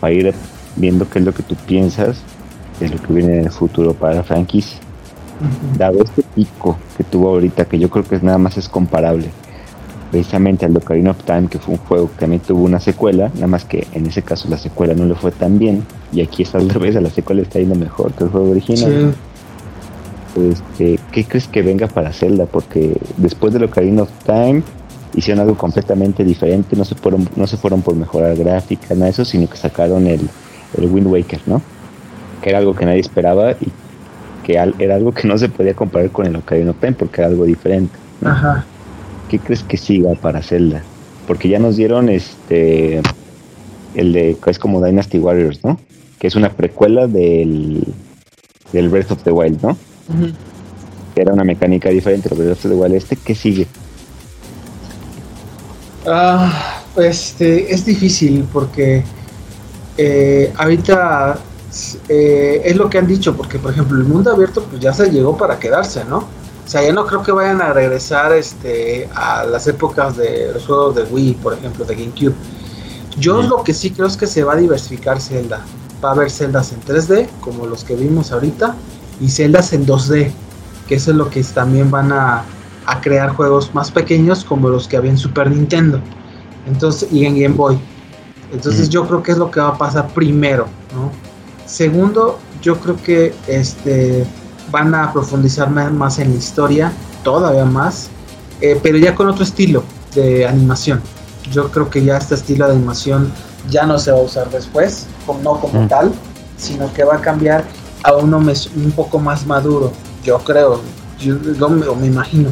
[0.00, 0.32] para ir
[0.76, 2.22] viendo qué es lo que tú piensas
[2.78, 4.78] de lo que viene en el futuro para la franquicia.
[5.76, 9.30] Dado este pico que tuvo ahorita, que yo creo que es nada más es comparable
[10.14, 13.48] precisamente al Ocarina of Time, que fue un juego que también tuvo una secuela, nada
[13.48, 16.58] más que en ese caso la secuela no le fue tan bien, y aquí está
[16.58, 19.12] al revés, a la secuela está yendo mejor que el juego original.
[20.36, 22.46] Este, ¿Qué crees que venga para Zelda?
[22.46, 24.62] Porque después de Ocarina of Time
[25.16, 29.10] hicieron algo completamente diferente, no se fueron, no se fueron por mejorar gráfica, nada de
[29.10, 30.20] eso, sino que sacaron el,
[30.78, 31.60] el Wind Waker, ¿no?
[32.40, 33.66] Que era algo que nadie esperaba y
[34.44, 37.30] que era algo que no se podía comparar con el Ocarina of Time porque era
[37.30, 37.98] algo diferente.
[38.24, 38.64] Ajá.
[39.28, 40.82] ¿Qué crees que siga para Zelda?
[41.26, 43.00] Porque ya nos dieron este
[43.94, 45.78] el de es como Dynasty Warriors, ¿no?
[46.18, 47.84] Que es una precuela del,
[48.72, 49.76] del Breath of the Wild, ¿no?
[51.14, 53.66] Que era una mecánica diferente, pero Breath of the Wild este, ¿qué sigue?
[56.06, 59.02] Ah, pues este, es difícil porque
[59.96, 61.38] eh, ahorita
[62.08, 65.10] eh, es lo que han dicho, porque por ejemplo el mundo abierto pues ya se
[65.10, 66.26] llegó para quedarse, ¿no?
[66.64, 70.64] O sea, ya no creo que vayan a regresar este, a las épocas de los
[70.64, 72.34] juegos de Wii, por ejemplo, de GameCube.
[73.18, 75.64] Yo lo que sí creo es que se va a diversificar Zelda.
[76.02, 78.74] Va a haber celdas en 3D, como los que vimos ahorita,
[79.20, 80.30] y celdas en 2D,
[80.88, 82.44] que eso es lo que también van a,
[82.86, 86.00] a crear juegos más pequeños, como los que había en Super Nintendo
[86.66, 87.78] entonces y en Game Boy.
[88.52, 91.10] Entonces yo creo que es lo que va a pasar primero, ¿no?
[91.66, 94.24] Segundo, yo creo que este
[94.74, 98.08] van a profundizar más en la historia, todavía más,
[98.60, 99.84] eh, pero ya con otro estilo
[100.16, 101.00] de animación.
[101.52, 103.30] Yo creo que ya este estilo de animación
[103.70, 105.06] ya no se va a usar después,
[105.44, 105.88] no como mm.
[105.88, 106.12] tal,
[106.56, 107.62] sino que va a cambiar
[108.02, 109.92] a uno un poco más maduro,
[110.24, 110.80] yo creo,
[111.20, 112.50] yo, me imagino.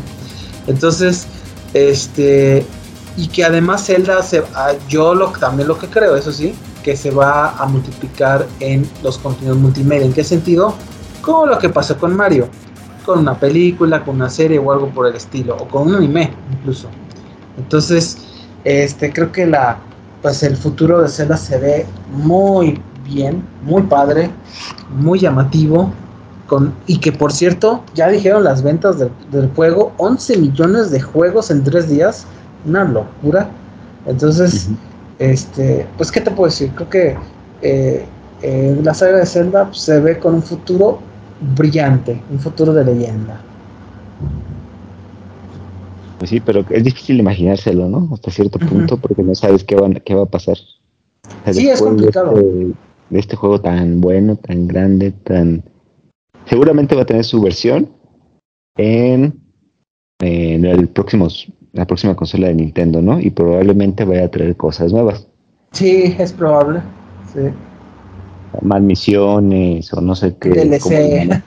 [0.68, 1.26] Entonces,
[1.74, 2.64] este,
[3.16, 6.54] y que además Zelda, se, ah, yo lo, también lo que creo, eso sí,
[6.84, 10.06] que se va a multiplicar en los contenidos multimedia.
[10.06, 10.76] ¿En qué sentido?
[11.22, 12.48] Como lo que pasó con Mario,
[13.06, 16.30] con una película, con una serie o algo por el estilo, o con un anime
[16.52, 16.88] incluso.
[17.56, 18.18] Entonces,
[18.64, 19.78] este creo que la
[20.22, 24.30] pues el futuro de Zelda se ve muy bien, muy padre,
[24.96, 25.92] muy llamativo.
[26.46, 31.50] Con, y que por cierto, ya dijeron las ventas del, juego, 11 millones de juegos
[31.50, 32.26] en tres días,
[32.66, 33.48] una locura.
[34.06, 34.68] Entonces,
[35.18, 36.70] este, pues, ¿qué te puedo decir?
[36.74, 37.16] Creo que
[37.62, 38.04] eh,
[38.42, 40.98] eh, la saga de Zelda pues, se ve con un futuro
[41.56, 43.40] brillante, un futuro de leyenda.
[46.18, 48.08] Pues sí, pero es difícil imaginárselo, ¿no?
[48.12, 50.56] Hasta cierto punto, porque no sabes qué, van, qué va a pasar.
[51.50, 52.34] sí, es complicado.
[52.34, 52.74] De
[53.10, 55.64] este, juego tan bueno, tan grande, tan...
[56.46, 57.90] Seguramente va a tener su versión
[58.76, 59.38] en,
[60.20, 61.28] en el próximo,
[61.72, 63.20] la próxima consola de Nintendo, ¿no?
[63.20, 65.26] Y probablemente vaya a traer cosas nuevas.
[65.72, 66.80] Sí, es probable.
[67.32, 67.40] Sí
[68.60, 70.50] más misiones o no sé qué.
[70.50, 71.42] DLC.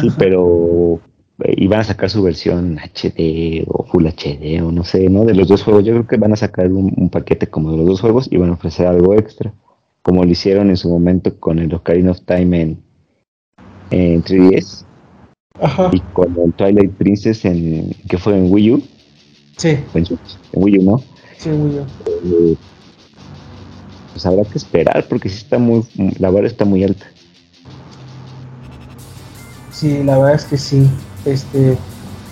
[0.00, 1.00] Sí, pero
[1.44, 5.24] eh, y van a sacar su versión HD o Full HD o no sé, ¿no?
[5.24, 5.84] De los dos juegos.
[5.84, 8.50] Yo creo que van a sacar un, paquete como de los dos juegos y van
[8.50, 9.52] a ofrecer algo extra,
[10.02, 12.82] como lo hicieron en su momento con el Ocarina of Time en,
[13.90, 14.84] en 3DS
[15.92, 18.82] y con el Twilight Princess en que fue en Wii U.
[19.56, 19.76] Sí.
[19.94, 20.04] En,
[20.52, 21.02] Wii U, ¿no?
[21.36, 22.52] Sí, Wii U.
[22.52, 22.56] Eh,
[24.12, 25.84] pues habrá que esperar porque sí está muy,
[26.18, 27.06] la vara está muy alta.
[29.72, 30.90] Sí, la verdad es que sí.
[31.24, 31.78] Este,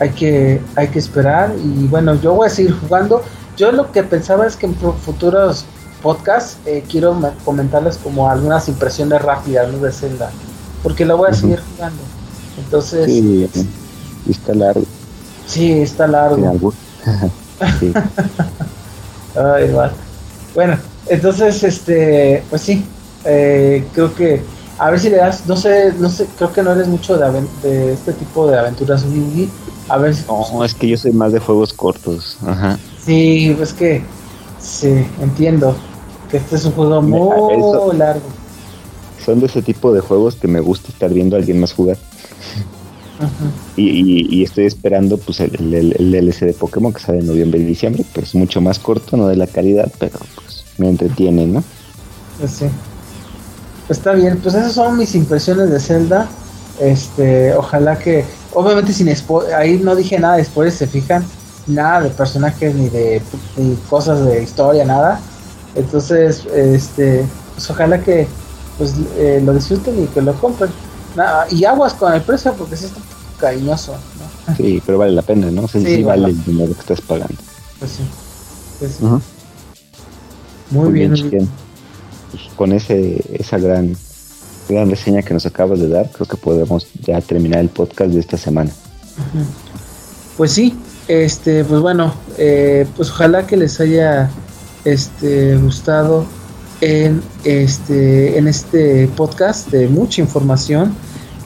[0.00, 3.22] hay que, hay que esperar y bueno, yo voy a seguir jugando.
[3.56, 5.64] Yo lo que pensaba es que en futuros
[6.02, 10.30] podcasts eh, quiero comentarles como algunas impresiones rápidas de Zelda,
[10.82, 12.02] porque la voy a seguir jugando.
[12.58, 13.48] Entonces, sí,
[14.28, 14.84] está largo.
[15.46, 16.72] Sí, está largo.
[17.80, 17.90] Sí,
[19.34, 19.74] Ay,
[20.54, 20.76] Bueno,
[21.08, 22.84] entonces, este, pues sí,
[23.24, 24.42] eh, creo que
[24.78, 27.46] a ver si le das, no sé, no sé, creo que no eres mucho de,
[27.62, 29.04] de este tipo de aventuras
[29.88, 32.36] A ver si, No, es que yo soy más de juegos cortos.
[32.46, 32.78] Ajá.
[33.04, 34.02] Sí, es que
[34.60, 35.74] sí, entiendo
[36.30, 38.26] que este es un juego muy largo.
[39.24, 41.96] Son de ese tipo de juegos que me gusta estar viendo a alguien más jugar.
[43.76, 48.04] Y, estoy esperando pues el, el, DLC de Pokémon que sale en noviembre y diciembre,
[48.12, 51.62] pues mucho más corto, no de la calidad, pero pues me entretiene, ¿no?
[52.38, 52.66] Pues sí.
[53.86, 56.28] Pues está bien, pues esas son mis impresiones de Zelda.
[56.80, 59.08] Este, ojalá que, obviamente sin
[59.56, 61.24] ahí no dije nada después, se fijan,
[61.66, 63.22] nada de personajes ni de
[63.88, 65.20] cosas de historia, nada.
[65.74, 67.24] Entonces, este,
[67.54, 68.26] pues ojalá que
[68.78, 70.70] pues eh, lo disfruten y que lo compren.
[71.50, 73.00] y aguas con el precio porque sí está
[73.38, 74.56] cariñoso, ¿no?
[74.56, 75.66] Sí, pero vale la pena, ¿no?
[75.68, 77.36] Sí, vale, el dinero que estás pagando.
[77.78, 78.02] Pues sí.
[78.78, 78.98] Pues
[80.70, 81.12] Muy, bien.
[81.30, 81.48] bien
[82.30, 83.96] pues con ese esa gran
[84.68, 88.20] gran reseña que nos acabas de dar, creo que podemos ya terminar el podcast de
[88.20, 88.70] esta semana.
[90.36, 94.28] Pues sí, este, pues bueno, eh, pues ojalá que les haya
[94.84, 96.26] este gustado
[96.80, 100.94] en este en este podcast de mucha información.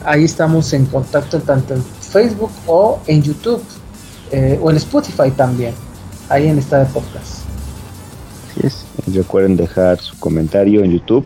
[0.03, 3.61] Ahí estamos en contacto tanto en Facebook o en YouTube
[4.31, 5.75] eh, o en Spotify también.
[6.27, 7.43] Ahí en esta podcast.
[8.49, 8.80] Así es.
[9.07, 11.25] Recuerden dejar su comentario en YouTube,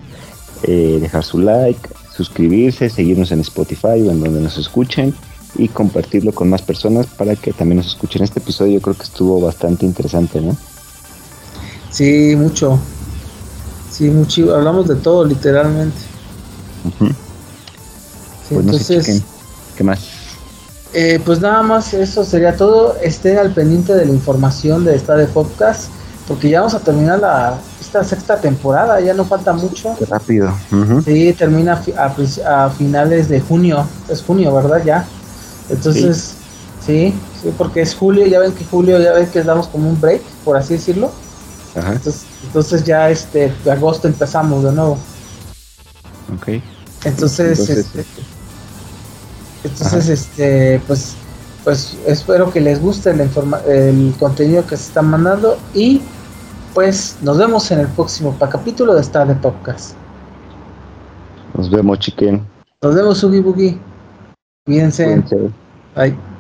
[0.64, 5.14] eh, dejar su like, suscribirse, seguirnos en Spotify o en donde nos escuchen
[5.58, 8.24] y compartirlo con más personas para que también nos escuchen.
[8.24, 10.56] Este episodio yo creo que estuvo bastante interesante, ¿no?
[11.92, 12.80] Sí, mucho.
[13.92, 14.54] Sí, mucho.
[14.54, 15.98] Hablamos de todo, literalmente.
[17.00, 17.16] pues
[18.52, 19.24] entonces,
[19.78, 20.00] ¿qué más?
[20.94, 22.98] Eh, pues nada más, eso sería todo.
[23.02, 25.90] Estén al pendiente de la información de esta de podcast
[26.28, 29.96] porque ya vamos a terminar la esta sexta temporada, ya no falta mucho.
[29.98, 30.52] Qué rápido.
[31.04, 34.84] Sí, termina a, finales de junio, es junio, ¿verdad?
[34.84, 35.08] Ya.
[35.70, 36.34] Entonces,
[36.86, 37.14] sí.
[37.42, 40.22] sí, porque es julio, ya ven que julio, ya ven que damos como un break,
[40.44, 41.12] por así decirlo.
[41.76, 41.94] Ajá.
[41.94, 44.98] Entonces, entonces ya este agosto empezamos de nuevo.
[46.36, 46.62] Ok.
[47.04, 48.06] Entonces, entonces este,
[49.64, 51.16] entonces este pues
[51.64, 53.30] pues espero que les guste el,
[53.68, 56.02] el contenido que se está mandando y
[56.76, 59.96] pues nos vemos en el próximo capítulo de Star de Podcast.
[61.56, 62.46] Nos vemos, chiquen.
[62.82, 63.80] Nos vemos, Ugi Boogie.
[64.66, 65.24] Cuídense.
[65.96, 66.35] Bye.